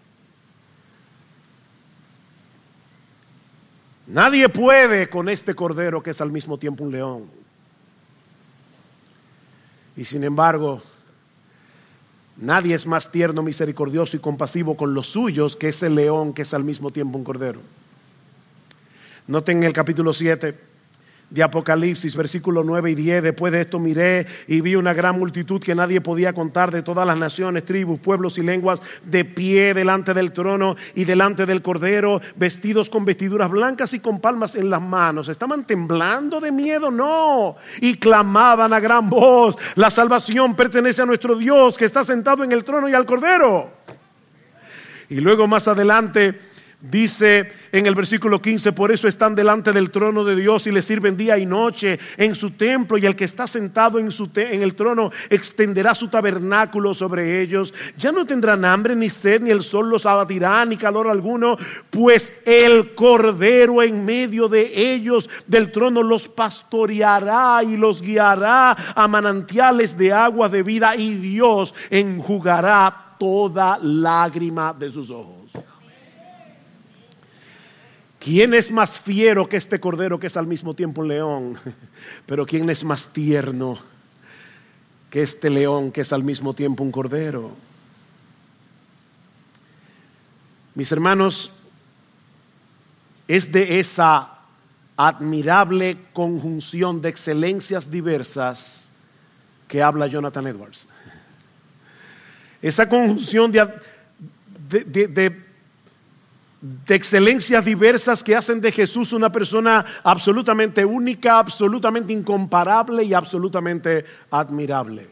Nadie 4.07 4.49
puede 4.49 5.07
con 5.07 5.29
este 5.29 5.53
cordero 5.53 6.01
que 6.01 6.09
es 6.09 6.19
al 6.21 6.31
mismo 6.31 6.57
tiempo 6.57 6.83
un 6.83 6.91
león. 6.91 7.25
Y 9.95 10.03
sin 10.03 10.23
embargo, 10.23 10.81
nadie 12.35 12.73
es 12.73 12.87
más 12.87 13.11
tierno, 13.11 13.43
misericordioso 13.43 14.17
y 14.17 14.19
compasivo 14.19 14.75
con 14.75 14.95
los 14.95 15.05
suyos 15.05 15.55
que 15.55 15.67
ese 15.67 15.87
león 15.87 16.33
que 16.33 16.41
es 16.41 16.53
al 16.55 16.63
mismo 16.63 16.89
tiempo 16.89 17.15
un 17.15 17.25
cordero. 17.25 17.61
Noten 19.27 19.57
en 19.57 19.63
el 19.65 19.73
capítulo 19.73 20.13
7 20.13 20.74
de 21.29 21.43
Apocalipsis, 21.43 22.15
versículo 22.15 22.63
9 22.63 22.91
y 22.91 22.95
10. 22.95 23.23
Después 23.23 23.51
de 23.51 23.61
esto 23.61 23.79
miré 23.79 24.25
y 24.47 24.61
vi 24.61 24.75
una 24.75 24.93
gran 24.93 25.19
multitud 25.19 25.61
que 25.61 25.75
nadie 25.75 26.01
podía 26.01 26.33
contar 26.33 26.71
de 26.71 26.83
todas 26.83 27.05
las 27.05 27.17
naciones, 27.17 27.65
tribus, 27.65 27.99
pueblos 27.99 28.37
y 28.37 28.43
lenguas, 28.43 28.81
de 29.03 29.25
pie 29.25 29.73
delante 29.73 30.13
del 30.13 30.31
trono 30.31 30.75
y 30.93 31.03
delante 31.03 31.45
del 31.45 31.61
cordero, 31.61 32.21
vestidos 32.35 32.89
con 32.89 33.05
vestiduras 33.05 33.49
blancas 33.49 33.93
y 33.93 33.99
con 33.99 34.19
palmas 34.19 34.55
en 34.55 34.69
las 34.69 34.81
manos. 34.81 35.29
¿Estaban 35.29 35.65
temblando 35.65 36.39
de 36.39 36.51
miedo? 36.51 36.91
No. 36.91 37.57
Y 37.81 37.95
clamaban 37.95 38.73
a 38.73 38.79
gran 38.79 39.09
voz, 39.09 39.57
la 39.75 39.89
salvación 39.89 40.55
pertenece 40.55 41.01
a 41.01 41.05
nuestro 41.05 41.35
Dios 41.35 41.77
que 41.77 41.85
está 41.85 42.03
sentado 42.03 42.43
en 42.43 42.51
el 42.51 42.63
trono 42.63 42.87
y 42.87 42.93
al 42.93 43.05
cordero. 43.05 43.71
Y 45.09 45.15
luego 45.15 45.47
más 45.47 45.67
adelante 45.67 46.39
Dice 46.81 47.51
en 47.71 47.87
el 47.87 47.95
versículo 47.95 48.41
15, 48.41 48.73
por 48.73 48.91
eso 48.91 49.07
están 49.07 49.33
delante 49.33 49.71
del 49.71 49.89
trono 49.91 50.23
de 50.23 50.35
Dios 50.35 50.67
y 50.67 50.71
le 50.71 50.81
sirven 50.81 51.17
día 51.17 51.37
y 51.37 51.45
noche 51.45 51.99
en 52.17 52.35
su 52.35 52.51
templo 52.51 52.97
y 52.97 53.05
el 53.05 53.15
que 53.15 53.23
está 53.23 53.47
sentado 53.47 53.97
en, 53.97 54.11
su 54.11 54.29
en 54.35 54.61
el 54.61 54.75
trono 54.75 55.11
extenderá 55.29 55.95
su 55.95 56.09
tabernáculo 56.09 56.93
sobre 56.93 57.41
ellos. 57.41 57.73
Ya 57.97 58.11
no 58.11 58.25
tendrán 58.25 58.65
hambre 58.65 58.95
ni 58.95 59.09
sed, 59.09 59.41
ni 59.41 59.51
el 59.51 59.63
sol 59.63 59.89
los 59.89 60.05
abatirá, 60.05 60.65
ni 60.65 60.77
calor 60.77 61.07
alguno, 61.07 61.57
pues 61.89 62.33
el 62.45 62.93
cordero 62.93 63.81
en 63.81 64.05
medio 64.05 64.47
de 64.47 64.93
ellos 64.93 65.29
del 65.47 65.71
trono 65.71 66.03
los 66.03 66.27
pastoreará 66.27 67.63
y 67.63 67.77
los 67.77 68.01
guiará 68.01 68.75
a 68.93 69.07
manantiales 69.07 69.97
de 69.97 70.13
agua 70.13 70.49
de 70.49 70.61
vida 70.61 70.95
y 70.95 71.15
Dios 71.15 71.73
enjugará 71.89 73.15
toda 73.17 73.79
lágrima 73.81 74.73
de 74.73 74.89
sus 74.89 75.09
ojos. 75.09 75.44
¿Quién 78.25 78.55
es 78.55 78.71
más 78.71 78.99
fiero 78.99 79.47
que 79.47 79.55
este 79.55 79.79
cordero 79.79 80.19
que 80.19 80.25
es 80.25 80.35
al 80.35 80.47
mismo 80.47 80.73
tiempo 80.73 81.01
un 81.01 81.09
león? 81.09 81.59
Pero 82.25 82.43
¿quién 82.43 82.67
es 82.71 82.83
más 82.83 83.09
tierno 83.09 83.77
que 85.11 85.21
este 85.21 85.47
león 85.51 85.91
que 85.91 86.01
es 86.01 86.11
al 86.11 86.23
mismo 86.23 86.55
tiempo 86.55 86.83
un 86.83 86.91
cordero? 86.91 87.51
Mis 90.73 90.91
hermanos, 90.91 91.51
es 93.27 93.51
de 93.51 93.79
esa 93.79 94.39
admirable 94.97 95.95
conjunción 96.11 97.01
de 97.01 97.09
excelencias 97.09 97.91
diversas 97.91 98.87
que 99.67 99.83
habla 99.83 100.07
Jonathan 100.07 100.47
Edwards. 100.47 100.87
Esa 102.59 102.89
conjunción 102.89 103.51
de, 103.51 105.44
excelencias 106.87 107.65
diversas 107.65 108.23
que 108.23 108.35
hacen 108.35 108.61
de 108.61 108.71
Jesús 108.71 109.13
una 109.13 109.31
persona 109.31 109.85
absolutamente 110.03 110.83
única, 110.83 111.39
absolutamente 111.39 112.13
incomparable 112.13 113.03
y 113.03 113.13
absolutamente 113.13 114.05
admirable. 114.31 115.09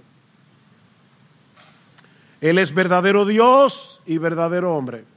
Él 2.42 2.58
es 2.58 2.74
verdadero 2.74 3.26
Dios 3.26 4.02
y 4.06 4.18
verdadero 4.18 4.76
hombre. 4.76 5.13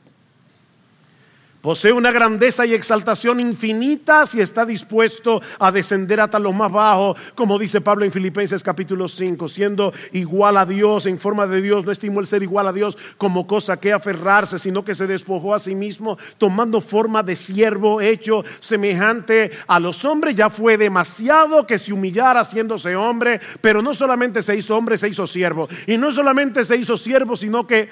Posee 1.61 1.93
una 1.93 2.13
grandeza 2.13 2.65
y 2.65 2.75
exaltación 2.75 3.41
infinitas 3.41 4.35
y 4.35 4.41
está 4.41 4.65
dispuesto 4.65 5.43
a 5.59 5.73
descender 5.73 6.21
hasta 6.21 6.39
lo 6.39 6.53
más 6.53 6.71
bajo, 6.71 7.17
como 7.35 7.59
dice 7.59 7.81
Pablo 7.81 8.05
en 8.05 8.13
Filipenses 8.13 8.63
capítulo 8.63 9.09
5, 9.09 9.49
siendo 9.49 9.93
igual 10.13 10.59
a 10.59 10.67
Dios, 10.67 11.07
en 11.07 11.19
forma 11.19 11.47
de 11.47 11.61
Dios, 11.61 11.85
no 11.85 11.93
estimó 11.93 12.21
el 12.21 12.27
ser 12.27 12.43
igual 12.43 12.69
a 12.69 12.73
Dios 12.73 12.97
como 13.17 13.47
cosa 13.47 13.79
que 13.79 13.93
aferrarse, 13.93 14.59
sino 14.59 14.85
que 14.85 14.95
se 14.95 15.07
despojó 15.07 15.55
a 15.55 15.59
sí 15.59 15.75
mismo, 15.75 16.19
tomando 16.39 16.81
forma 16.81 17.23
de 17.23 17.35
siervo 17.35 18.01
hecho 18.01 18.45
semejante 18.61 19.51
a 19.67 19.81
los 19.81 20.05
hombres. 20.05 20.37
Ya 20.37 20.51
fue 20.51 20.77
demasiado 20.77 21.67
que 21.67 21.79
se 21.79 21.93
humillara 21.93 22.41
haciéndose 22.41 22.95
hombre, 22.95 23.41
pero 23.61 23.83
no 23.83 23.95
solamente 23.95 24.43
se 24.43 24.57
hizo 24.57 24.77
hombre, 24.77 24.97
se 24.99 25.09
hizo 25.09 25.27
siervo. 25.27 25.69
Y 25.87 25.97
no 25.99 26.13
solamente 26.13 26.65
se 26.65 26.77
hizo 26.77 26.97
siervo, 26.97 27.37
sino 27.37 27.67
que 27.67 27.89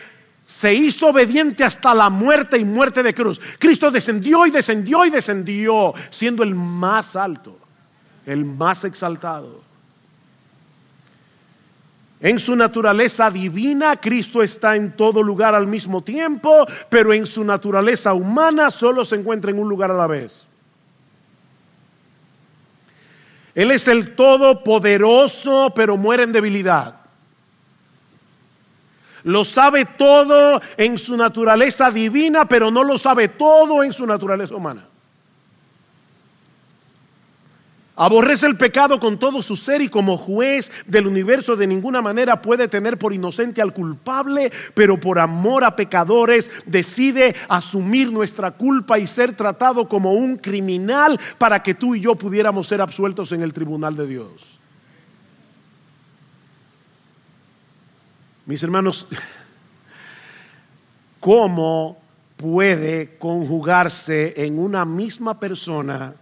se 0.47 0.75
hizo 0.75 1.09
obediente 1.09 1.65
hasta 1.65 1.95
la 1.95 2.11
muerte 2.11 2.59
y 2.59 2.65
muerte 2.65 3.03
de 3.03 3.15
cruz. 3.15 3.41
Cristo 3.59 3.91
descendió 3.91 4.47
y 4.47 4.51
descendió 4.51 5.05
y 5.05 5.11
descendió, 5.11 5.95
siendo 6.11 6.43
el 6.43 6.55
más 6.55 7.17
alto, 7.17 7.59
el 8.27 8.45
más 8.45 8.85
exaltado. 8.85 9.63
En 12.21 12.39
su 12.39 12.57
naturaleza 12.57 13.31
divina, 13.31 13.97
Cristo 13.97 14.43
está 14.43 14.77
en 14.77 14.97
todo 14.97 15.23
lugar 15.23 15.55
al 15.55 15.67
mismo 15.67 16.03
tiempo, 16.03 16.67
pero 16.89 17.13
en 17.13 17.27
su 17.27 17.45
naturaleza 17.45 18.15
humana 18.15 18.71
solo 18.71 19.05
se 19.05 19.17
encuentra 19.17 19.51
en 19.51 19.59
un 19.59 19.69
lugar 19.69 19.91
a 19.91 19.95
la 19.95 20.07
vez. 20.07 20.47
Él 23.55 23.71
es 23.71 23.89
el 23.89 24.15
todopoderoso, 24.15 25.73
pero 25.75 25.97
muere 25.97 26.25
en 26.25 26.33
debilidad. 26.33 27.04
Lo 29.25 29.45
sabe 29.45 29.87
todo 29.87 30.61
en 30.77 30.99
su 30.99 31.17
naturaleza 31.17 31.91
divina, 31.91 32.47
pero 32.47 32.71
no 32.71 32.85
lo 32.85 32.99
sabe 32.99 33.29
todo 33.29 33.83
en 33.83 33.93
su 33.93 34.07
naturaleza 34.07 34.55
humana. 34.55 34.87
Aborrece 37.97 38.47
el 38.47 38.57
pecado 38.57 38.99
con 38.99 39.19
todo 39.19 39.41
su 39.41 39.55
ser 39.55 39.81
y 39.81 39.89
como 39.89 40.19
juez 40.19 40.73
del 40.87 41.07
universo 41.07 41.55
de 41.55 41.67
ninguna 41.67 42.03
manera 42.03 42.43
puede 42.43 42.67
tener 42.67 42.99
por 42.99 43.13
inocente 43.13 43.63
al 43.63 43.73
culpable, 43.73 44.51
pero 44.75 44.99
por 44.99 45.21
amor 45.21 45.63
a 45.63 45.77
pecadores 45.77 46.51
decide 46.67 47.37
asumir 47.49 48.13
nuestra 48.13 48.51
culpa 48.51 48.99
y 48.99 49.07
ser 49.07 49.35
tratado 49.35 49.89
como 49.89 50.13
un 50.13 50.37
criminal 50.37 51.21
para 51.39 51.63
que 51.63 51.75
tú 51.75 51.95
y 51.95 52.01
yo 52.01 52.17
pudiéramos 52.17 52.67
ser 52.67 52.81
absueltos 52.81 53.31
en 53.31 53.43
el 53.43 53.53
tribunal 53.53 53.95
de 53.97 54.09
Dios. 54.09 54.59
Mis 58.47 58.63
hermanos, 58.63 59.07
¿cómo 61.19 61.99
puede 62.37 63.17
conjugarse 63.17 64.35
en 64.37 64.59
una 64.59 64.85
misma 64.85 65.41
persona 65.41 66.15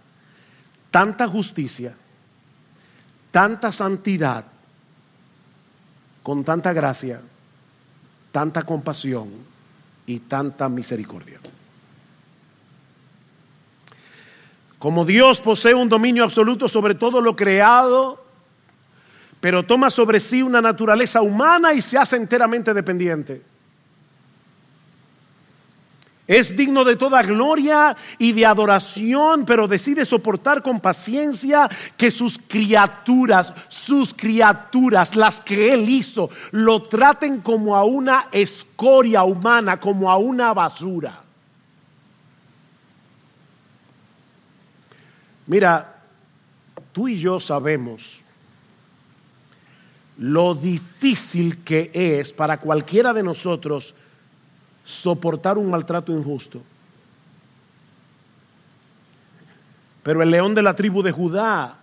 tanta 0.89 1.27
justicia, 1.27 1.93
tanta 3.29 3.71
santidad, 3.73 4.45
con 6.21 6.45
tanta 6.45 6.71
gracia, 6.71 7.19
tanta 8.31 8.63
compasión 8.63 9.29
y 10.05 10.19
tanta 10.19 10.69
misericordia? 10.69 11.41
Como 14.79 15.03
Dios 15.03 15.41
posee 15.41 15.73
un 15.73 15.89
dominio 15.89 16.23
absoluto 16.23 16.69
sobre 16.69 16.95
todo 16.95 17.19
lo 17.19 17.35
creado, 17.35 18.22
pero 19.43 19.61
toma 19.65 19.89
sobre 19.89 20.21
sí 20.21 20.41
una 20.41 20.61
naturaleza 20.61 21.21
humana 21.21 21.73
y 21.73 21.81
se 21.81 21.97
hace 21.97 22.15
enteramente 22.15 22.73
dependiente. 22.73 23.41
Es 26.25 26.55
digno 26.55 26.85
de 26.85 26.95
toda 26.95 27.21
gloria 27.23 27.93
y 28.17 28.31
de 28.31 28.45
adoración, 28.45 29.43
pero 29.43 29.67
decide 29.67 30.05
soportar 30.05 30.63
con 30.63 30.79
paciencia 30.79 31.69
que 31.97 32.09
sus 32.09 32.39
criaturas, 32.39 33.53
sus 33.67 34.13
criaturas, 34.13 35.13
las 35.13 35.41
que 35.41 35.73
Él 35.73 35.89
hizo, 35.89 36.29
lo 36.51 36.81
traten 36.81 37.41
como 37.41 37.75
a 37.75 37.83
una 37.83 38.29
escoria 38.31 39.23
humana, 39.23 39.77
como 39.77 40.09
a 40.09 40.15
una 40.15 40.53
basura. 40.53 41.21
Mira, 45.47 45.97
tú 46.93 47.09
y 47.09 47.19
yo 47.19 47.41
sabemos 47.41 48.22
lo 50.17 50.53
difícil 50.53 51.63
que 51.63 51.89
es 51.93 52.33
para 52.33 52.57
cualquiera 52.57 53.13
de 53.13 53.23
nosotros 53.23 53.95
soportar 54.83 55.57
un 55.57 55.69
maltrato 55.69 56.11
injusto. 56.11 56.61
Pero 60.03 60.21
el 60.21 60.29
león 60.29 60.53
de 60.53 60.61
la 60.61 60.75
tribu 60.75 61.01
de 61.01 61.11
Judá 61.11 61.77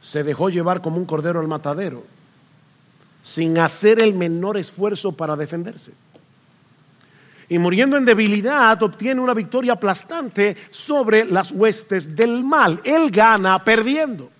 se 0.00 0.22
dejó 0.22 0.48
llevar 0.48 0.80
como 0.80 0.96
un 0.96 1.04
cordero 1.04 1.40
al 1.40 1.48
matadero, 1.48 2.04
sin 3.22 3.58
hacer 3.58 4.00
el 4.00 4.14
menor 4.14 4.56
esfuerzo 4.56 5.12
para 5.12 5.36
defenderse. 5.36 5.92
Y 7.48 7.58
muriendo 7.58 7.96
en 7.96 8.04
debilidad, 8.04 8.82
obtiene 8.82 9.20
una 9.20 9.34
victoria 9.34 9.74
aplastante 9.74 10.56
sobre 10.70 11.24
las 11.24 11.50
huestes 11.50 12.16
del 12.16 12.42
mal. 12.42 12.80
Él 12.82 13.10
gana 13.10 13.58
perdiendo. 13.58 14.30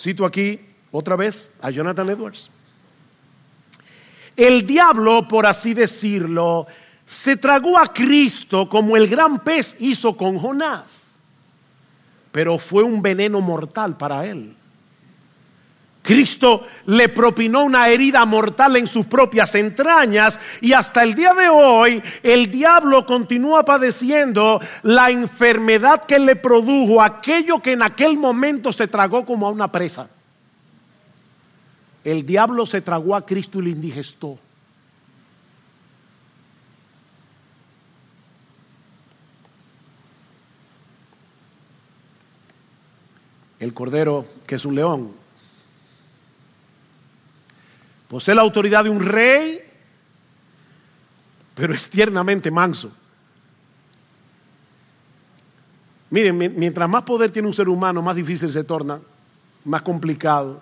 Cito 0.00 0.24
aquí 0.24 0.58
otra 0.92 1.14
vez 1.14 1.50
a 1.60 1.70
Jonathan 1.70 2.08
Edwards. 2.08 2.48
El 4.34 4.66
diablo, 4.66 5.28
por 5.28 5.44
así 5.44 5.74
decirlo, 5.74 6.66
se 7.04 7.36
tragó 7.36 7.76
a 7.76 7.92
Cristo 7.92 8.66
como 8.66 8.96
el 8.96 9.08
gran 9.08 9.40
pez 9.44 9.76
hizo 9.78 10.16
con 10.16 10.38
Jonás, 10.38 11.12
pero 12.32 12.56
fue 12.56 12.82
un 12.82 13.02
veneno 13.02 13.42
mortal 13.42 13.98
para 13.98 14.24
él. 14.24 14.56
Cristo 16.10 16.66
le 16.86 17.08
propinó 17.08 17.62
una 17.62 17.88
herida 17.88 18.24
mortal 18.24 18.74
en 18.74 18.88
sus 18.88 19.06
propias 19.06 19.54
entrañas 19.54 20.40
y 20.60 20.72
hasta 20.72 21.04
el 21.04 21.14
día 21.14 21.34
de 21.34 21.48
hoy 21.48 22.02
el 22.24 22.50
diablo 22.50 23.06
continúa 23.06 23.64
padeciendo 23.64 24.60
la 24.82 25.12
enfermedad 25.12 26.04
que 26.06 26.18
le 26.18 26.34
produjo 26.34 27.00
aquello 27.00 27.62
que 27.62 27.74
en 27.74 27.84
aquel 27.84 28.18
momento 28.18 28.72
se 28.72 28.88
tragó 28.88 29.24
como 29.24 29.46
a 29.46 29.50
una 29.50 29.70
presa. 29.70 30.10
El 32.02 32.26
diablo 32.26 32.66
se 32.66 32.80
tragó 32.80 33.14
a 33.14 33.24
Cristo 33.24 33.60
y 33.60 33.66
le 33.66 33.70
indigestó. 33.70 34.36
el 43.60 43.74
cordero 43.74 44.24
que 44.46 44.54
es 44.54 44.64
un 44.64 44.74
león. 44.74 45.19
Posee 48.10 48.34
la 48.34 48.42
autoridad 48.42 48.82
de 48.82 48.90
un 48.90 48.98
rey, 48.98 49.60
pero 51.54 51.72
es 51.72 51.88
tiernamente 51.88 52.50
manso. 52.50 52.90
Miren, 56.10 56.36
mientras 56.36 56.88
más 56.88 57.04
poder 57.04 57.30
tiene 57.30 57.46
un 57.46 57.54
ser 57.54 57.68
humano, 57.68 58.02
más 58.02 58.16
difícil 58.16 58.50
se 58.50 58.64
torna, 58.64 58.98
más 59.64 59.82
complicado. 59.82 60.60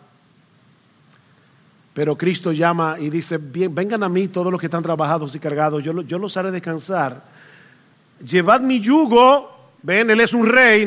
Pero 1.95 2.19
Cristo 2.19 2.53
llama 2.53 2.97
y 2.99 3.09
dice, 3.09 3.39
bien, 3.39 3.75
vengan 3.75 4.03
a 4.03 4.11
mí 4.11 4.29
todos 4.29 4.53
los 4.53 4.61
que 4.61 4.67
están 4.67 4.83
trabajados 4.83 5.35
y 5.35 5.39
cargados, 5.39 5.83
yo, 5.83 6.03
yo 6.03 6.19
los 6.19 6.37
haré 6.37 6.51
descansar. 6.51 7.25
Llevad 8.23 8.61
mi 8.61 8.79
yugo, 8.79 9.71
ven, 9.83 10.11
Él 10.11 10.21
es 10.21 10.35
un 10.35 10.47
rey, 10.47 10.87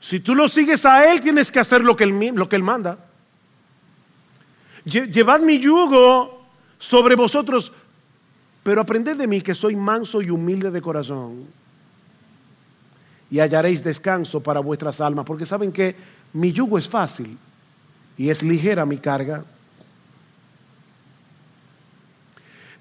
si 0.00 0.18
tú 0.18 0.34
lo 0.34 0.48
sigues 0.48 0.84
a 0.84 1.12
Él, 1.12 1.20
tienes 1.20 1.52
que 1.52 1.60
hacer 1.60 1.84
lo 1.84 1.94
que 1.94 2.02
Él, 2.02 2.32
lo 2.34 2.48
que 2.48 2.56
él 2.56 2.64
manda. 2.64 3.05
Llevad 4.86 5.40
mi 5.40 5.58
yugo 5.58 6.46
sobre 6.78 7.14
vosotros, 7.14 7.70
pero 8.62 8.80
aprended 8.80 9.16
de 9.16 9.26
mí 9.26 9.40
que 9.40 9.54
soy 9.54 9.76
manso 9.76 10.22
y 10.22 10.30
humilde 10.30 10.70
de 10.70 10.80
corazón. 10.80 11.44
Y 13.30 13.40
hallaréis 13.40 13.82
descanso 13.82 14.40
para 14.40 14.60
vuestras 14.60 15.00
almas, 15.00 15.26
porque 15.26 15.44
saben 15.44 15.72
que 15.72 15.94
mi 16.32 16.52
yugo 16.52 16.78
es 16.78 16.88
fácil 16.88 17.36
y 18.16 18.30
es 18.30 18.42
ligera 18.42 18.86
mi 18.86 18.98
carga. 18.98 19.44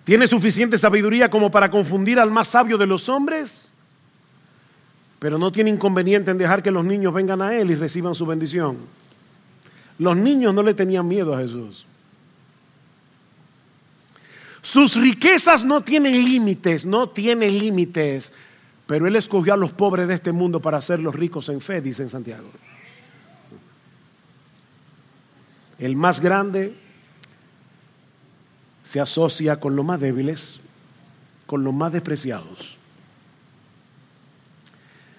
¿Tiene 0.04 0.28
suficiente 0.28 0.78
sabiduría 0.78 1.30
como 1.30 1.50
para 1.50 1.70
confundir 1.70 2.20
al 2.20 2.30
más 2.30 2.48
sabio 2.48 2.78
de 2.78 2.86
los 2.86 3.10
hombres? 3.10 3.66
pero 5.26 5.40
no 5.40 5.52
tiene 5.52 5.72
inconveniente 5.72 6.30
en 6.30 6.38
dejar 6.38 6.62
que 6.62 6.70
los 6.70 6.86
niños 6.86 7.12
vengan 7.12 7.42
a 7.42 7.56
Él 7.56 7.72
y 7.72 7.76
reciban 7.76 8.14
su 8.14 8.28
bendición. 8.28 8.78
Los 9.98 10.16
niños 10.16 10.54
no 10.54 10.62
le 10.62 10.76
tenían 10.76 11.08
miedo 11.08 11.34
a 11.34 11.40
Jesús. 11.40 11.88
Sus 14.66 14.96
riquezas 14.96 15.64
no 15.64 15.82
tienen 15.82 16.26
límites, 16.26 16.88
no 16.88 17.08
tienen 17.08 17.60
límites, 17.60 18.34
pero 18.88 19.06
Él 19.06 19.16
escogió 19.16 19.54
a 19.54 19.58
los 19.58 19.72
pobres 19.72 20.08
de 20.08 20.16
este 20.16 20.32
mundo 20.32 20.60
para 20.60 20.80
hacerlos 20.80 21.14
ricos 21.14 21.50
en 21.50 21.62
fe, 21.62 21.82
dice 21.82 22.02
en 22.02 22.10
Santiago. 22.10 22.50
El 25.78 25.96
más 25.96 26.20
grande 26.20 26.74
se 28.84 29.00
asocia 29.00 29.60
con 29.60 29.76
los 29.76 29.86
más 29.86 30.00
débiles, 30.00 30.60
con 31.46 31.64
los 31.64 31.72
más 31.72 31.94
despreciados. 31.94 32.80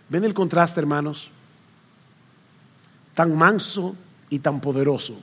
¿Ven 0.09 0.25
el 0.25 0.35
contraste, 0.35 0.81
hermanos? 0.81 1.31
Tan 3.15 3.37
manso 3.39 3.95
y 4.29 4.41
tan 4.41 4.61
poderoso, 4.61 5.15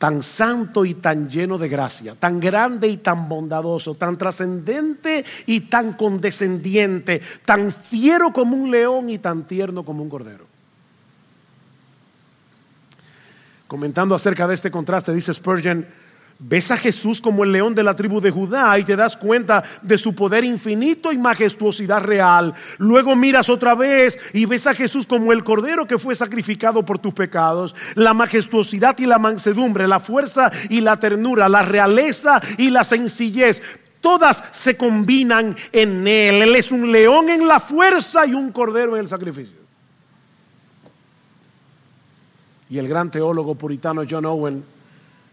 tan 0.00 0.22
santo 0.22 0.86
y 0.86 0.94
tan 0.94 1.28
lleno 1.28 1.58
de 1.58 1.68
gracia, 1.68 2.14
tan 2.14 2.40
grande 2.40 2.88
y 2.88 2.96
tan 2.96 3.28
bondadoso, 3.28 3.94
tan 3.96 4.16
trascendente 4.16 5.26
y 5.44 5.60
tan 5.68 5.92
condescendiente, 5.92 7.20
tan 7.44 7.70
fiero 7.70 8.32
como 8.32 8.56
un 8.56 8.70
león 8.70 9.10
y 9.10 9.18
tan 9.18 9.46
tierno 9.46 9.84
como 9.84 10.02
un 10.02 10.08
cordero. 10.08 10.46
Comentando 13.66 14.14
acerca 14.14 14.48
de 14.48 14.54
este 14.54 14.70
contraste, 14.70 15.12
dice 15.12 15.34
Spurgeon, 15.34 15.86
Ves 16.42 16.70
a 16.70 16.78
Jesús 16.78 17.20
como 17.20 17.44
el 17.44 17.52
león 17.52 17.74
de 17.74 17.82
la 17.82 17.94
tribu 17.94 18.18
de 18.18 18.30
Judá 18.30 18.78
y 18.78 18.84
te 18.84 18.96
das 18.96 19.14
cuenta 19.14 19.62
de 19.82 19.98
su 19.98 20.14
poder 20.14 20.42
infinito 20.42 21.12
y 21.12 21.18
majestuosidad 21.18 22.00
real. 22.00 22.54
Luego 22.78 23.14
miras 23.14 23.50
otra 23.50 23.74
vez 23.74 24.18
y 24.32 24.46
ves 24.46 24.66
a 24.66 24.72
Jesús 24.72 25.06
como 25.06 25.34
el 25.34 25.44
cordero 25.44 25.86
que 25.86 25.98
fue 25.98 26.14
sacrificado 26.14 26.82
por 26.82 26.98
tus 26.98 27.12
pecados. 27.12 27.76
La 27.94 28.14
majestuosidad 28.14 28.98
y 28.98 29.04
la 29.04 29.18
mansedumbre, 29.18 29.86
la 29.86 30.00
fuerza 30.00 30.50
y 30.70 30.80
la 30.80 30.98
ternura, 30.98 31.46
la 31.46 31.60
realeza 31.60 32.40
y 32.56 32.70
la 32.70 32.84
sencillez. 32.84 33.60
Todas 34.00 34.42
se 34.50 34.78
combinan 34.78 35.54
en 35.72 36.08
Él. 36.08 36.40
Él 36.40 36.56
es 36.56 36.72
un 36.72 36.90
león 36.90 37.28
en 37.28 37.46
la 37.46 37.60
fuerza 37.60 38.24
y 38.24 38.32
un 38.32 38.50
cordero 38.50 38.94
en 38.96 39.02
el 39.02 39.08
sacrificio. 39.08 39.58
Y 42.70 42.78
el 42.78 42.88
gran 42.88 43.10
teólogo 43.10 43.56
puritano 43.56 44.04
John 44.08 44.24
Owen 44.24 44.79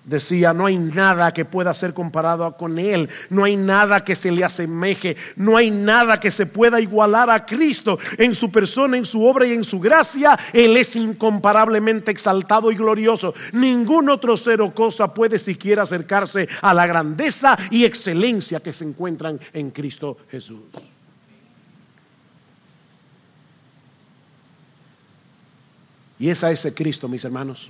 Decía, 0.08 0.54
no 0.54 0.66
hay 0.66 0.78
nada 0.78 1.34
que 1.34 1.44
pueda 1.44 1.74
ser 1.74 1.94
comparado 1.94 2.56
con 2.56 2.80
Él, 2.80 3.10
no 3.30 3.44
hay 3.44 3.58
nada 3.58 4.06
que 4.06 4.16
se 4.16 4.32
le 4.32 4.46
asemeje, 4.46 5.18
no 5.36 5.58
hay 5.58 5.70
nada 5.70 6.18
que 6.18 6.32
se 6.32 6.46
pueda 6.46 6.80
igualar 6.80 7.30
a 7.30 7.46
Cristo 7.46 8.00
en 8.18 8.34
su 8.34 8.50
persona, 8.50 8.96
en 8.96 9.06
su 9.06 9.26
obra 9.26 9.46
y 9.46 9.52
en 9.52 9.66
su 9.66 9.82
gracia. 9.82 10.40
Él 10.54 10.78
es 10.78 10.96
incomparablemente 10.96 12.10
exaltado 12.10 12.72
y 12.72 12.76
glorioso. 12.76 13.34
Ningún 13.52 14.10
otro 14.10 14.38
ser 14.38 14.62
o 14.62 14.74
cosa 14.74 15.14
puede 15.14 15.38
siquiera 15.38 15.84
acercarse 15.84 16.48
a 16.62 16.74
la 16.74 16.88
grandeza 16.88 17.58
y 17.70 17.84
excelencia 17.84 18.62
que 18.62 18.72
se 18.72 18.86
encuentran 18.86 19.38
en 19.52 19.72
Cristo 19.72 20.20
Jesús. 20.32 20.62
Y 26.18 26.30
es 26.30 26.42
a 26.46 26.52
ese 26.52 26.74
Cristo, 26.74 27.10
mis 27.10 27.26
hermanos 27.26 27.70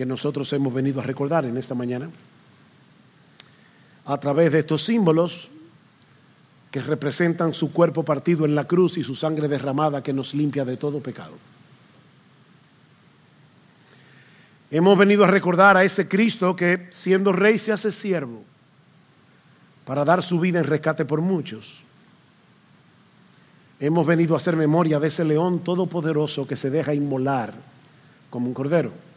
que 0.00 0.06
nosotros 0.06 0.50
hemos 0.54 0.72
venido 0.72 0.98
a 0.98 1.04
recordar 1.04 1.44
en 1.44 1.58
esta 1.58 1.74
mañana, 1.74 2.08
a 4.06 4.16
través 4.16 4.50
de 4.50 4.60
estos 4.60 4.82
símbolos 4.82 5.50
que 6.70 6.80
representan 6.80 7.52
su 7.52 7.70
cuerpo 7.70 8.02
partido 8.02 8.46
en 8.46 8.54
la 8.54 8.64
cruz 8.64 8.96
y 8.96 9.02
su 9.02 9.14
sangre 9.14 9.46
derramada 9.46 10.02
que 10.02 10.14
nos 10.14 10.32
limpia 10.32 10.64
de 10.64 10.78
todo 10.78 11.00
pecado. 11.00 11.34
Hemos 14.70 14.96
venido 14.96 15.22
a 15.22 15.26
recordar 15.26 15.76
a 15.76 15.84
ese 15.84 16.08
Cristo 16.08 16.56
que 16.56 16.88
siendo 16.88 17.30
rey 17.30 17.58
se 17.58 17.70
hace 17.70 17.92
siervo 17.92 18.42
para 19.84 20.02
dar 20.06 20.22
su 20.22 20.40
vida 20.40 20.60
en 20.60 20.64
rescate 20.64 21.04
por 21.04 21.20
muchos. 21.20 21.82
Hemos 23.78 24.06
venido 24.06 24.32
a 24.32 24.38
hacer 24.38 24.56
memoria 24.56 24.98
de 24.98 25.08
ese 25.08 25.26
león 25.26 25.58
todopoderoso 25.58 26.48
que 26.48 26.56
se 26.56 26.70
deja 26.70 26.94
inmolar 26.94 27.52
como 28.30 28.46
un 28.46 28.54
cordero. 28.54 29.09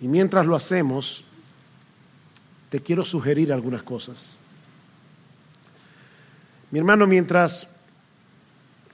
Y 0.00 0.08
mientras 0.08 0.46
lo 0.46 0.56
hacemos, 0.56 1.24
te 2.70 2.80
quiero 2.80 3.04
sugerir 3.04 3.52
algunas 3.52 3.82
cosas. 3.82 4.36
Mi 6.70 6.78
hermano, 6.78 7.06
mientras 7.06 7.68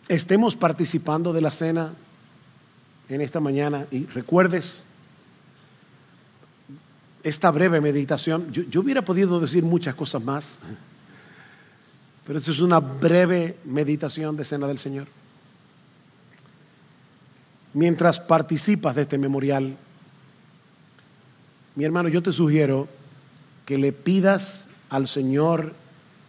estemos 0.09 0.55
participando 0.55 1.33
de 1.33 1.41
la 1.41 1.51
cena 1.51 1.93
en 3.09 3.21
esta 3.21 3.41
mañana 3.41 3.87
y 3.91 4.07
recuerdes 4.07 4.85
esta 7.23 7.51
breve 7.51 7.81
meditación, 7.81 8.53
yo, 8.53 8.81
hubiera 8.81 9.03
podido 9.03 9.41
decir 9.41 9.63
muchas 9.63 9.95
cosas 9.95 10.23
más, 10.23 10.59
pero 12.27 12.39
esto 12.39 12.51
es 12.51 12.61
una 12.61 12.81
breve 12.81 13.59
meditación 13.65 14.37
de 14.37 14.45
cena 14.45 14.67
del 14.67 14.79
Señor. 14.79 15.07
mientras 17.75 18.21
participas 18.21 18.95
de 18.95 19.03
este 19.03 19.17
memorial, 19.17 19.77
mi 21.75 21.85
hermano, 21.85 22.09
yo 22.09 22.23
te 22.23 22.33
sugiero 22.33 22.89
que 23.65 23.79
le 23.79 23.93
pidas 23.93 24.69
al 24.91 25.09
Señor 25.09 25.75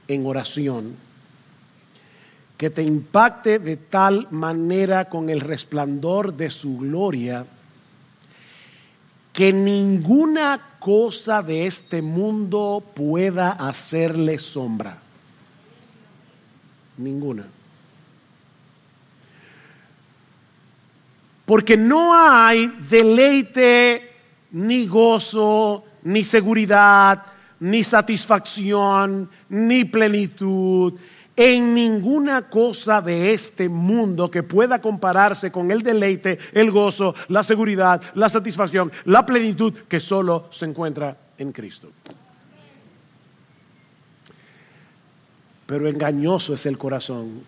en 0.07 0.25
oración 0.25 0.95
que 2.57 2.69
te 2.69 2.83
impacte 2.83 3.59
de 3.59 3.75
tal 3.75 4.27
manera 4.31 5.09
con 5.09 5.29
el 5.29 5.41
resplandor 5.41 6.33
de 6.35 6.49
su 6.49 6.77
gloria 6.77 7.45
que 9.33 9.51
ninguna 9.51 10.77
cosa 10.79 11.41
de 11.41 11.65
este 11.65 12.01
mundo 12.01 12.81
pueda 12.93 13.51
hacerle 13.51 14.39
sombra. 14.39 14.97
Ninguna. 16.97 17.47
Porque 21.45 21.75
no 21.75 22.13
hay 22.13 22.67
deleite, 22.89 24.12
ni 24.53 24.87
gozo, 24.87 25.83
ni 26.03 26.23
seguridad, 26.23 27.23
ni 27.59 27.83
satisfacción, 27.83 29.29
ni 29.49 29.85
plenitud 29.85 30.93
en 31.35 31.73
ninguna 31.73 32.47
cosa 32.47 33.01
de 33.01 33.33
este 33.33 33.67
mundo 33.67 34.29
que 34.29 34.43
pueda 34.43 34.79
compararse 34.79 35.51
con 35.51 35.71
el 35.71 35.81
deleite, 35.81 36.37
el 36.51 36.69
gozo, 36.69 37.15
la 37.29 37.41
seguridad, 37.41 38.01
la 38.13 38.29
satisfacción, 38.29 38.91
la 39.05 39.25
plenitud 39.25 39.73
que 39.87 39.99
solo 39.99 40.47
se 40.51 40.65
encuentra 40.65 41.17
en 41.37 41.51
Cristo. 41.51 41.89
Pero 45.65 45.87
engañoso 45.87 46.53
es 46.53 46.65
el 46.65 46.77
corazón. 46.77 47.41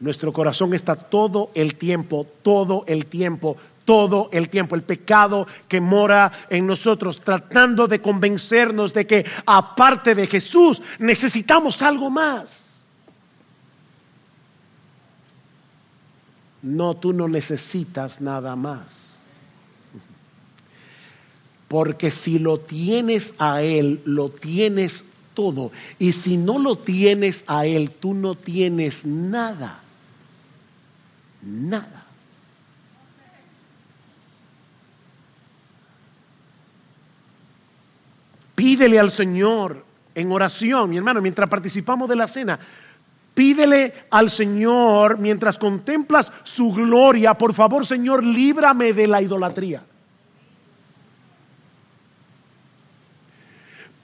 Nuestro 0.00 0.32
corazón 0.32 0.74
está 0.74 0.94
todo 0.94 1.50
el 1.54 1.74
tiempo, 1.74 2.24
todo 2.42 2.84
el 2.86 3.06
tiempo 3.06 3.56
todo 3.88 4.28
el 4.32 4.50
tiempo, 4.50 4.74
el 4.74 4.82
pecado 4.82 5.46
que 5.66 5.80
mora 5.80 6.30
en 6.50 6.66
nosotros, 6.66 7.20
tratando 7.20 7.86
de 7.86 8.02
convencernos 8.02 8.92
de 8.92 9.06
que 9.06 9.24
aparte 9.46 10.14
de 10.14 10.26
Jesús 10.26 10.82
necesitamos 10.98 11.80
algo 11.80 12.10
más. 12.10 12.74
No, 16.60 16.98
tú 16.98 17.14
no 17.14 17.28
necesitas 17.28 18.20
nada 18.20 18.54
más. 18.56 19.16
Porque 21.66 22.10
si 22.10 22.38
lo 22.38 22.60
tienes 22.60 23.32
a 23.38 23.62
Él, 23.62 24.02
lo 24.04 24.28
tienes 24.28 25.06
todo. 25.32 25.72
Y 25.98 26.12
si 26.12 26.36
no 26.36 26.58
lo 26.58 26.76
tienes 26.76 27.42
a 27.46 27.64
Él, 27.64 27.88
tú 27.98 28.12
no 28.12 28.34
tienes 28.34 29.06
nada. 29.06 29.80
Nada. 31.40 32.07
Pídele 38.58 38.98
al 38.98 39.12
Señor 39.12 39.84
en 40.16 40.32
oración, 40.32 40.90
mi 40.90 40.96
hermano, 40.96 41.22
mientras 41.22 41.48
participamos 41.48 42.08
de 42.08 42.16
la 42.16 42.26
cena. 42.26 42.58
Pídele 43.32 43.94
al 44.10 44.30
Señor 44.30 45.16
mientras 45.16 45.60
contemplas 45.60 46.32
su 46.42 46.72
gloria, 46.72 47.34
por 47.34 47.54
favor 47.54 47.86
Señor, 47.86 48.24
líbrame 48.24 48.92
de 48.92 49.06
la 49.06 49.22
idolatría. 49.22 49.84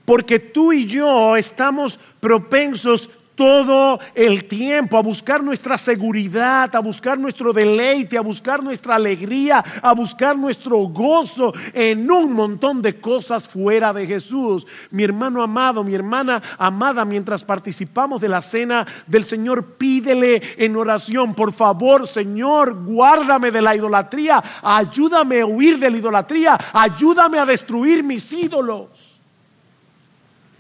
Porque 0.05 0.39
tú 0.39 0.73
y 0.73 0.87
yo 0.87 1.35
estamos 1.35 1.99
propensos 2.21 3.11
todo 3.35 3.99
el 4.15 4.45
tiempo, 4.45 4.97
a 4.97 5.03
buscar 5.03 5.43
nuestra 5.43 5.77
seguridad, 5.77 6.75
a 6.75 6.81
buscar 6.81 7.19
nuestro 7.19 7.53
deleite, 7.53 8.17
a 8.17 8.21
buscar 8.21 8.63
nuestra 8.63 8.95
alegría, 8.95 9.65
a 9.83 9.93
buscar 9.93 10.37
nuestro 10.37 10.79
gozo 10.79 11.53
en 11.73 12.11
un 12.11 12.33
montón 12.33 12.81
de 12.81 13.01
cosas 13.01 13.49
fuera 13.49 13.93
de 13.93 14.07
Jesús. 14.07 14.67
Mi 14.91 15.03
hermano 15.03 15.43
amado, 15.43 15.83
mi 15.83 15.95
hermana 15.95 16.43
amada, 16.59 17.05
mientras 17.05 17.45
participamos 17.45 18.21
de 18.21 18.29
la 18.29 18.43
cena 18.43 18.87
del 19.07 19.25
Señor, 19.25 19.75
pídele 19.77 20.43
en 20.57 20.77
oración, 20.77 21.35
por 21.35 21.53
favor, 21.53 22.07
Señor, 22.07 22.85
guárdame 22.85 23.51
de 23.51 23.63
la 23.63 23.75
idolatría, 23.75 24.43
ayúdame 24.63 25.41
a 25.41 25.47
huir 25.47 25.79
de 25.79 25.91
la 25.91 25.99
idolatría, 25.99 26.59
ayúdame 26.73 27.39
a 27.39 27.47
destruir 27.47 28.03
mis 28.03 28.33
ídolos, 28.33 29.19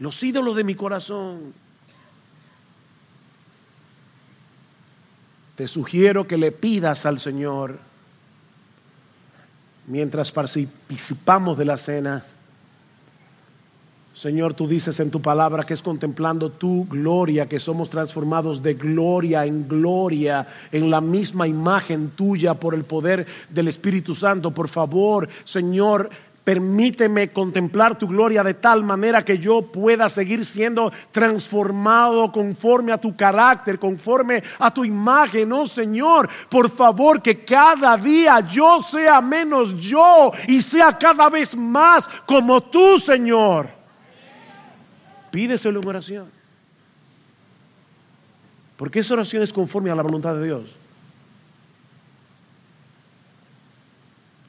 los 0.01 0.23
ídolos 0.23 0.57
de 0.57 0.65
mi 0.65 0.75
corazón. 0.75 1.63
Te 5.55 5.69
sugiero 5.69 6.27
que 6.27 6.37
le 6.37 6.53
pidas 6.53 7.07
al 7.07 7.21
Señor 7.21 7.79
mientras 9.87 10.33
participamos 10.33 11.59
de 11.59 11.64
la 11.64 11.79
cena. 11.79 12.25
Señor, 14.14 14.55
tú 14.55 14.69
dices 14.69 15.01
en 15.01 15.11
tu 15.11 15.21
palabra 15.21 15.64
que 15.64 15.75
es 15.75 15.83
contemplando 15.83 16.51
tu 16.51 16.87
gloria, 16.87 17.49
que 17.49 17.59
somos 17.59 17.90
transformados 17.90 18.62
de 18.62 18.75
gloria 18.75 19.45
en 19.45 19.67
gloria, 19.67 20.47
en 20.71 20.88
la 20.88 21.01
misma 21.01 21.49
imagen 21.49 22.11
tuya 22.11 22.55
por 22.55 22.75
el 22.75 22.85
poder 22.85 23.27
del 23.51 23.67
Espíritu 23.67 24.14
Santo. 24.14 24.53
Por 24.53 24.69
favor, 24.69 25.29
Señor, 25.45 26.11
Permíteme 26.44 27.28
contemplar 27.28 27.98
tu 27.98 28.07
gloria 28.07 28.44
de 28.44 28.52
tal 28.52 28.85
manera 28.85 29.24
que 29.24 29.38
yo 29.38 29.62
pueda 29.62 30.11
seguir 30.11 30.44
siendo 30.44 30.92
transformado 31.11 32.30
conforme 32.30 32.92
a 32.92 32.98
tu 32.98 33.16
carácter, 33.16 33.78
conforme 33.78 34.42
a 34.59 34.72
tu 34.72 34.85
imagen, 34.85 35.50
oh 35.52 35.66
Señor. 35.66 36.28
Por 36.50 36.68
favor, 36.68 37.22
que 37.22 37.46
cada 37.46 37.96
día 37.96 38.40
yo 38.40 38.83
sea 38.83 39.22
menos 39.22 39.74
yo 39.80 40.33
y 40.46 40.61
sea 40.61 40.98
cada 40.98 41.30
vez 41.30 41.57
más 41.57 42.07
como 42.26 42.61
tú, 42.61 42.98
Señor. 42.98 43.70
Pídeselo 45.30 45.80
en 45.80 45.88
oración. 45.88 46.26
Porque 48.76 49.00
esa 49.00 49.14
oración 49.14 49.42
es 49.42 49.50
conforme 49.50 49.90
a 49.90 49.94
la 49.94 50.02
voluntad 50.02 50.35
de 50.35 50.44
Dios. 50.44 50.84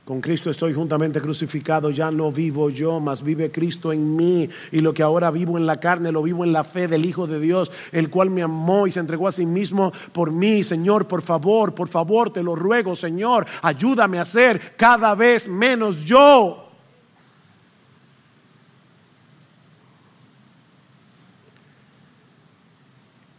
Con 0.05 0.21
Cristo 0.21 0.51
estoy 0.51 0.71
juntamente 0.71 1.19
crucificado, 1.19 1.89
ya 1.89 2.11
no 2.11 2.31
vivo 2.31 2.69
yo, 2.69 2.99
mas 2.99 3.23
vive 3.23 3.49
Cristo 3.51 3.91
en 3.91 4.15
mí. 4.15 4.47
Y 4.71 4.81
lo 4.81 4.93
que 4.93 5.01
ahora 5.01 5.31
vivo 5.31 5.57
en 5.57 5.65
la 5.65 5.79
carne, 5.79 6.11
lo 6.11 6.21
vivo 6.21 6.43
en 6.43 6.53
la 6.53 6.63
fe 6.63 6.87
del 6.87 7.05
Hijo 7.05 7.25
de 7.25 7.39
Dios, 7.39 7.71
el 7.91 8.11
cual 8.11 8.29
me 8.29 8.43
amó 8.43 8.85
y 8.85 8.91
se 8.91 8.99
entregó 8.99 9.27
a 9.27 9.31
sí 9.31 9.47
mismo 9.47 9.91
por 10.13 10.29
mí. 10.29 10.63
Señor, 10.63 11.07
por 11.07 11.23
favor, 11.23 11.73
por 11.73 11.87
favor, 11.87 12.31
te 12.31 12.43
lo 12.43 12.55
ruego, 12.55 12.95
Señor, 12.95 13.47
ayúdame 13.63 14.19
a 14.19 14.25
ser 14.25 14.75
cada 14.75 15.15
vez 15.15 15.47
menos 15.47 16.05
yo. 16.05 16.69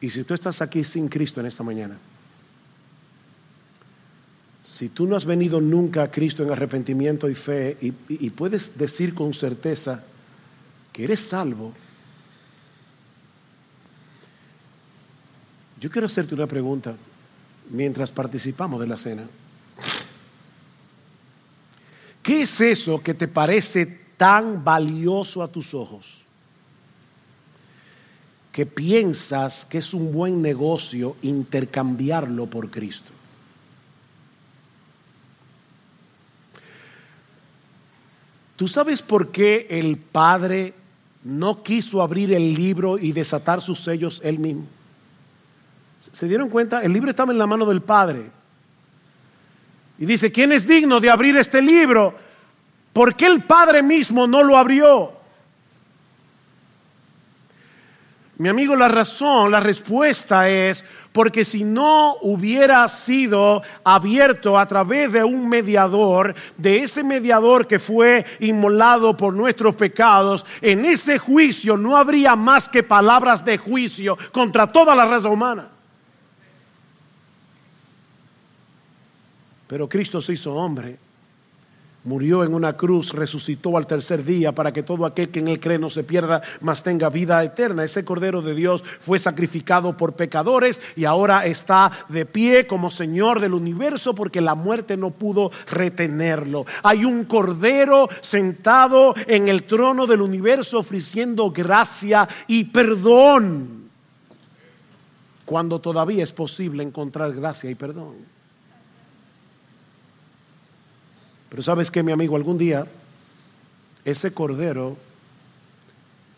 Y 0.01 0.11
si 0.11 0.25
tú 0.25 0.35
estás 0.35 0.61
aquí 0.61 0.83
sin 0.83 1.07
Cristo 1.07 1.39
en 1.39 1.47
esta 1.47 1.63
mañana, 1.63 1.97
si 4.67 4.89
tú 4.89 5.07
no 5.07 5.15
has 5.15 5.25
venido 5.25 5.61
nunca 5.61 6.03
a 6.03 6.11
Cristo 6.11 6.43
en 6.43 6.51
arrepentimiento 6.51 7.31
y 7.31 7.37
fe 7.37 7.79
y, 7.81 8.31
puedes 8.31 8.77
decir 8.77 9.15
con 9.15 9.33
certeza 9.33 10.03
que 10.93 11.05
eres 11.05 11.21
salvo, 11.21 11.73
yo 15.81 15.89
quiero 15.89 16.09
hacerte 16.09 16.35
una 16.35 16.49
pregunta 16.49 16.97
mientras 17.71 18.11
participamos 18.11 18.81
de 18.81 18.87
la 18.89 18.99
cena. 18.99 19.23
¿Qué 22.21 22.43
es 22.43 22.61
eso 22.61 23.01
que 23.01 23.15
te 23.15 23.29
parece 23.29 23.87
tan 24.17 24.65
valioso 24.65 25.45
a 25.45 25.49
tus 25.49 25.75
ojos? 25.75 26.25
Que 28.51 28.67
piensas 28.67 29.65
que 29.65 29.79
es 29.79 29.95
un 29.95 30.13
buen 30.13 30.43
negocio 30.43 31.15
intercambiarlo 31.23 32.47
por 32.47 32.69
Cristo. 32.69 33.16
¿Tú 38.57 38.69
sabes 38.69 39.03
por 39.03 39.31
qué 39.31 39.67
el 39.71 39.99
Padre 39.99 40.73
no 41.25 41.63
quiso 41.63 42.01
abrir 42.01 42.33
el 42.33 42.55
libro 42.55 42.99
y 42.99 43.13
desatar 43.13 43.61
sus 43.61 43.81
sellos 43.81 44.21
él 44.25 44.39
mismo? 44.39 44.67
¿Se 46.13 46.27
dieron 46.27 46.49
cuenta? 46.49 46.83
El 46.83 46.93
libro 46.93 47.11
estaba 47.11 47.33
en 47.33 47.39
la 47.39 47.47
mano 47.47 47.67
del 47.67 47.83
Padre. 47.83 48.31
Y 49.99 50.07
dice, 50.07 50.33
¿quién 50.33 50.53
es 50.53 50.67
digno 50.67 51.01
de 51.01 51.11
abrir 51.11 51.37
este 51.37 51.61
libro? 51.61 52.15
¿Por 52.93 53.15
qué 53.15 53.27
el 53.27 53.43
Padre 53.43 53.83
mismo 53.83 54.27
no 54.27 54.43
lo 54.43 54.57
abrió? 54.57 55.16
Mi 58.39 58.51
amigo, 58.51 58.77
la 58.77 58.89
razón, 58.89 59.51
la 59.51 59.61
respuesta 59.61 60.49
es 60.49 60.85
porque 61.11 61.43
si 61.43 61.65
no 61.65 62.17
hubiera 62.21 62.87
sido 62.89 63.63
abierto 63.83 64.59
a 64.59 64.67
través 64.67 65.11
de 65.11 65.25
un 65.25 65.49
mediador, 65.49 66.35
de 66.59 66.81
ese 66.81 67.03
mediador 67.03 67.67
que 67.67 67.79
fue 67.79 68.27
inmolado 68.41 69.17
por 69.17 69.33
nuestros 69.33 69.75
pecados, 69.75 70.45
en 70.61 70.85
ese 70.85 71.19
juicio 71.19 71.79
no 71.79 71.97
habría 71.97 72.37
más 72.37 72.69
que 72.69 72.83
palabras 72.83 73.43
de 73.43 73.57
juicio 73.57 74.19
contra 74.31 74.67
toda 74.67 74.95
la 74.95 75.07
raza 75.07 75.31
humana. 75.31 75.69
Pero 79.67 79.89
Cristo 79.89 80.21
se 80.21 80.35
hizo 80.35 80.55
hombre 80.55 81.06
murió 82.07 82.45
en 82.45 82.55
una 82.55 82.77
cruz, 82.77 83.13
resucitó 83.13 83.77
al 83.77 83.87
tercer 83.87 84.25
día 84.25 84.53
para 84.53 84.73
que 84.73 84.83
todo 84.83 85.05
aquel 85.05 85.29
que 85.29 85.41
en 85.41 85.49
él 85.49 85.61
cree 85.61 85.79
no 85.79 85.91
se 85.91 86.05
pierda, 86.05 86.41
mas 86.61 86.83
tenga 86.83 87.11
vida 87.11 87.43
eterna. 87.45 87.85
Ese 87.85 88.05
Cordero 88.05 88.41
de 88.41 88.55
Dios 88.55 88.83
fue 89.01 89.19
sacrificado 89.19 89.97
por 89.97 90.15
pecadores 90.15 90.81
y 90.97 91.05
ahora 91.05 91.45
está 91.45 91.93
de 92.09 92.25
pie 92.25 92.67
como 92.67 92.91
Señor 92.91 93.41
del 93.41 93.53
universo 93.53 94.15
porque 94.15 94.41
la 94.41 94.55
muerte 94.55 94.97
no 94.97 95.11
pudo 95.11 95.51
retenerlo. 95.71 96.65
Hay 96.83 97.05
un 97.05 97.25
Cordero 97.25 98.09
sentado 98.21 99.15
en 99.27 99.49
el 99.49 99.65
trono 99.65 100.07
del 100.07 100.23
universo 100.23 100.79
ofreciendo 100.79 101.51
gracia 101.51 102.29
y 102.47 102.65
perdón 102.65 103.87
cuando 105.45 105.81
todavía 105.81 106.25
es 106.25 106.33
posible 106.33 106.83
encontrar 106.83 107.33
gracia 107.33 107.71
y 107.71 107.75
perdón. 107.75 108.36
Pero 111.57 111.65
sabes 111.65 111.91
que 111.91 112.03
mi 112.03 112.13
amigo, 112.13 112.37
algún 112.37 112.59
día 112.59 112.87
ese 114.05 114.31
cordero 114.31 114.99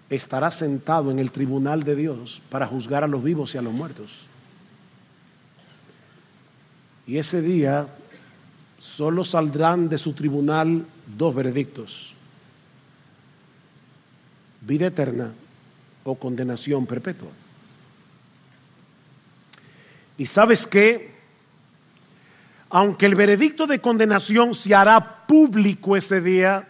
estará 0.09 0.53
sentado 0.53 1.11
en 1.11 1.19
el 1.19 1.33
tribunal 1.33 1.83
de 1.83 1.97
Dios 1.97 2.41
para 2.49 2.69
juzgar 2.69 3.03
a 3.03 3.09
los 3.09 3.25
vivos 3.25 3.53
y 3.53 3.59
a 3.59 3.63
los 3.63 3.73
muertos. 3.73 4.27
Y 7.05 7.17
ese 7.17 7.43
día 7.43 7.89
solo 8.79 9.25
saldrán 9.25 9.89
de 9.89 9.99
su 9.99 10.13
tribunal 10.13 10.87
dos 11.17 11.35
veredictos, 11.35 12.15
vida 14.61 14.87
eterna 14.87 15.33
o 16.05 16.15
condenación 16.15 16.87
perpetua. 16.87 17.31
¿Y 20.17 20.27
sabes 20.27 20.65
qué? 20.65 21.18
Aunque 22.71 23.07
el 23.07 23.15
veredicto 23.15 23.67
de 23.67 23.81
condenación 23.81 24.55
se 24.55 24.75
hará 24.75 25.27
público 25.27 25.97
ese 25.97 26.21
día, 26.21 26.67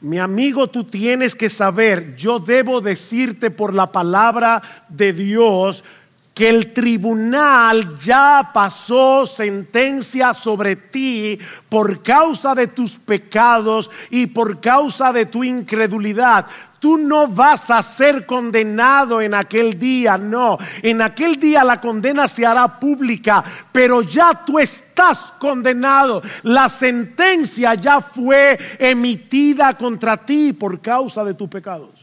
mi 0.00 0.18
amigo, 0.18 0.68
tú 0.68 0.84
tienes 0.84 1.34
que 1.34 1.48
saber, 1.48 2.16
yo 2.16 2.38
debo 2.38 2.80
decirte 2.80 3.50
por 3.50 3.74
la 3.74 3.90
palabra 3.90 4.62
de 4.88 5.12
Dios, 5.12 5.82
que 6.36 6.50
el 6.50 6.74
tribunal 6.74 7.96
ya 7.96 8.50
pasó 8.52 9.26
sentencia 9.26 10.34
sobre 10.34 10.76
ti 10.76 11.38
por 11.66 12.02
causa 12.02 12.54
de 12.54 12.66
tus 12.66 12.98
pecados 12.98 13.90
y 14.10 14.26
por 14.26 14.60
causa 14.60 15.14
de 15.14 15.24
tu 15.24 15.42
incredulidad. 15.42 16.44
Tú 16.78 16.98
no 16.98 17.26
vas 17.26 17.70
a 17.70 17.82
ser 17.82 18.26
condenado 18.26 19.22
en 19.22 19.32
aquel 19.32 19.78
día, 19.78 20.18
no. 20.18 20.58
En 20.82 21.00
aquel 21.00 21.40
día 21.40 21.64
la 21.64 21.80
condena 21.80 22.28
se 22.28 22.44
hará 22.44 22.68
pública, 22.68 23.42
pero 23.72 24.02
ya 24.02 24.44
tú 24.44 24.58
estás 24.58 25.32
condenado. 25.38 26.22
La 26.42 26.68
sentencia 26.68 27.72
ya 27.76 28.02
fue 28.02 28.58
emitida 28.78 29.72
contra 29.72 30.18
ti 30.18 30.52
por 30.52 30.82
causa 30.82 31.24
de 31.24 31.32
tus 31.32 31.48
pecados. 31.48 31.95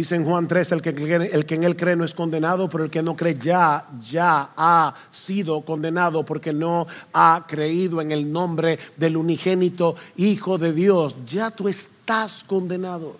Dice 0.00 0.16
en 0.16 0.24
Juan 0.24 0.48
3, 0.48 0.72
el 0.72 0.80
que, 0.80 0.88
el 1.30 1.44
que 1.44 1.56
en 1.56 1.64
él 1.64 1.76
cree 1.76 1.94
no 1.94 2.06
es 2.06 2.14
condenado, 2.14 2.70
pero 2.70 2.84
el 2.84 2.90
que 2.90 3.02
no 3.02 3.14
cree 3.14 3.36
ya, 3.38 3.86
ya 4.00 4.48
ha 4.56 4.94
sido 5.10 5.60
condenado 5.60 6.24
porque 6.24 6.54
no 6.54 6.86
ha 7.12 7.44
creído 7.46 8.00
en 8.00 8.10
el 8.10 8.32
nombre 8.32 8.78
del 8.96 9.18
unigénito 9.18 9.96
Hijo 10.16 10.56
de 10.56 10.72
Dios. 10.72 11.16
Ya 11.26 11.50
tú 11.50 11.68
estás 11.68 12.42
condenado. 12.44 13.18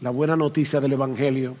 La 0.00 0.10
buena 0.10 0.36
noticia 0.36 0.80
del 0.80 0.92
Evangelio 0.92 1.56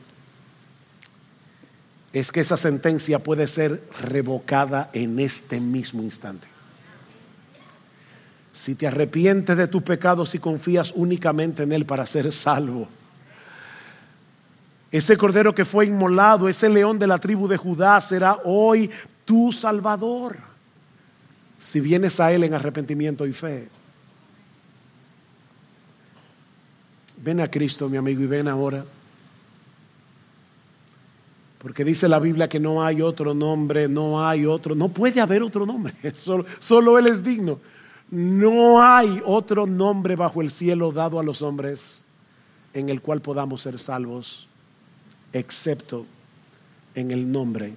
es 2.12 2.30
que 2.30 2.38
esa 2.38 2.56
sentencia 2.56 3.18
puede 3.18 3.48
ser 3.48 3.82
revocada 4.02 4.88
en 4.92 5.18
este 5.18 5.58
mismo 5.58 6.00
instante 6.00 6.59
si 8.60 8.74
te 8.74 8.86
arrepientes 8.86 9.56
de 9.56 9.66
tus 9.68 9.82
pecados 9.82 10.34
y 10.34 10.38
confías 10.38 10.92
únicamente 10.94 11.62
en 11.62 11.72
Él 11.72 11.86
para 11.86 12.06
ser 12.06 12.30
salvo. 12.30 12.86
Ese 14.92 15.16
cordero 15.16 15.54
que 15.54 15.64
fue 15.64 15.86
inmolado, 15.86 16.46
ese 16.46 16.68
león 16.68 16.98
de 16.98 17.06
la 17.06 17.16
tribu 17.16 17.48
de 17.48 17.56
Judá 17.56 17.98
será 18.02 18.36
hoy 18.44 18.90
tu 19.24 19.50
salvador. 19.50 20.36
Si 21.58 21.80
vienes 21.80 22.20
a 22.20 22.32
Él 22.32 22.44
en 22.44 22.52
arrepentimiento 22.52 23.26
y 23.26 23.32
fe. 23.32 23.66
Ven 27.16 27.40
a 27.40 27.50
Cristo, 27.50 27.88
mi 27.88 27.96
amigo, 27.96 28.20
y 28.20 28.26
ven 28.26 28.46
ahora. 28.46 28.84
Porque 31.60 31.82
dice 31.82 32.08
la 32.08 32.18
Biblia 32.18 32.46
que 32.46 32.60
no 32.60 32.84
hay 32.84 33.00
otro 33.00 33.32
nombre, 33.32 33.88
no 33.88 34.22
hay 34.28 34.44
otro, 34.44 34.74
no 34.74 34.88
puede 34.88 35.22
haber 35.22 35.42
otro 35.42 35.64
nombre, 35.64 35.94
solo, 36.14 36.44
solo 36.58 36.98
Él 36.98 37.06
es 37.06 37.24
digno. 37.24 37.58
No 38.10 38.82
hay 38.82 39.22
otro 39.24 39.66
nombre 39.66 40.16
bajo 40.16 40.42
el 40.42 40.50
cielo 40.50 40.90
dado 40.90 41.20
a 41.20 41.22
los 41.22 41.42
hombres 41.42 42.02
en 42.74 42.88
el 42.88 43.00
cual 43.00 43.20
podamos 43.20 43.62
ser 43.62 43.78
salvos, 43.78 44.48
excepto 45.32 46.06
en 46.94 47.12
el 47.12 47.30
nombre 47.30 47.72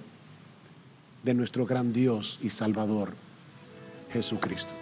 de 1.22 1.34
nuestro 1.34 1.66
gran 1.66 1.92
Dios 1.92 2.38
y 2.42 2.50
Salvador, 2.50 3.12
Jesucristo. 4.12 4.74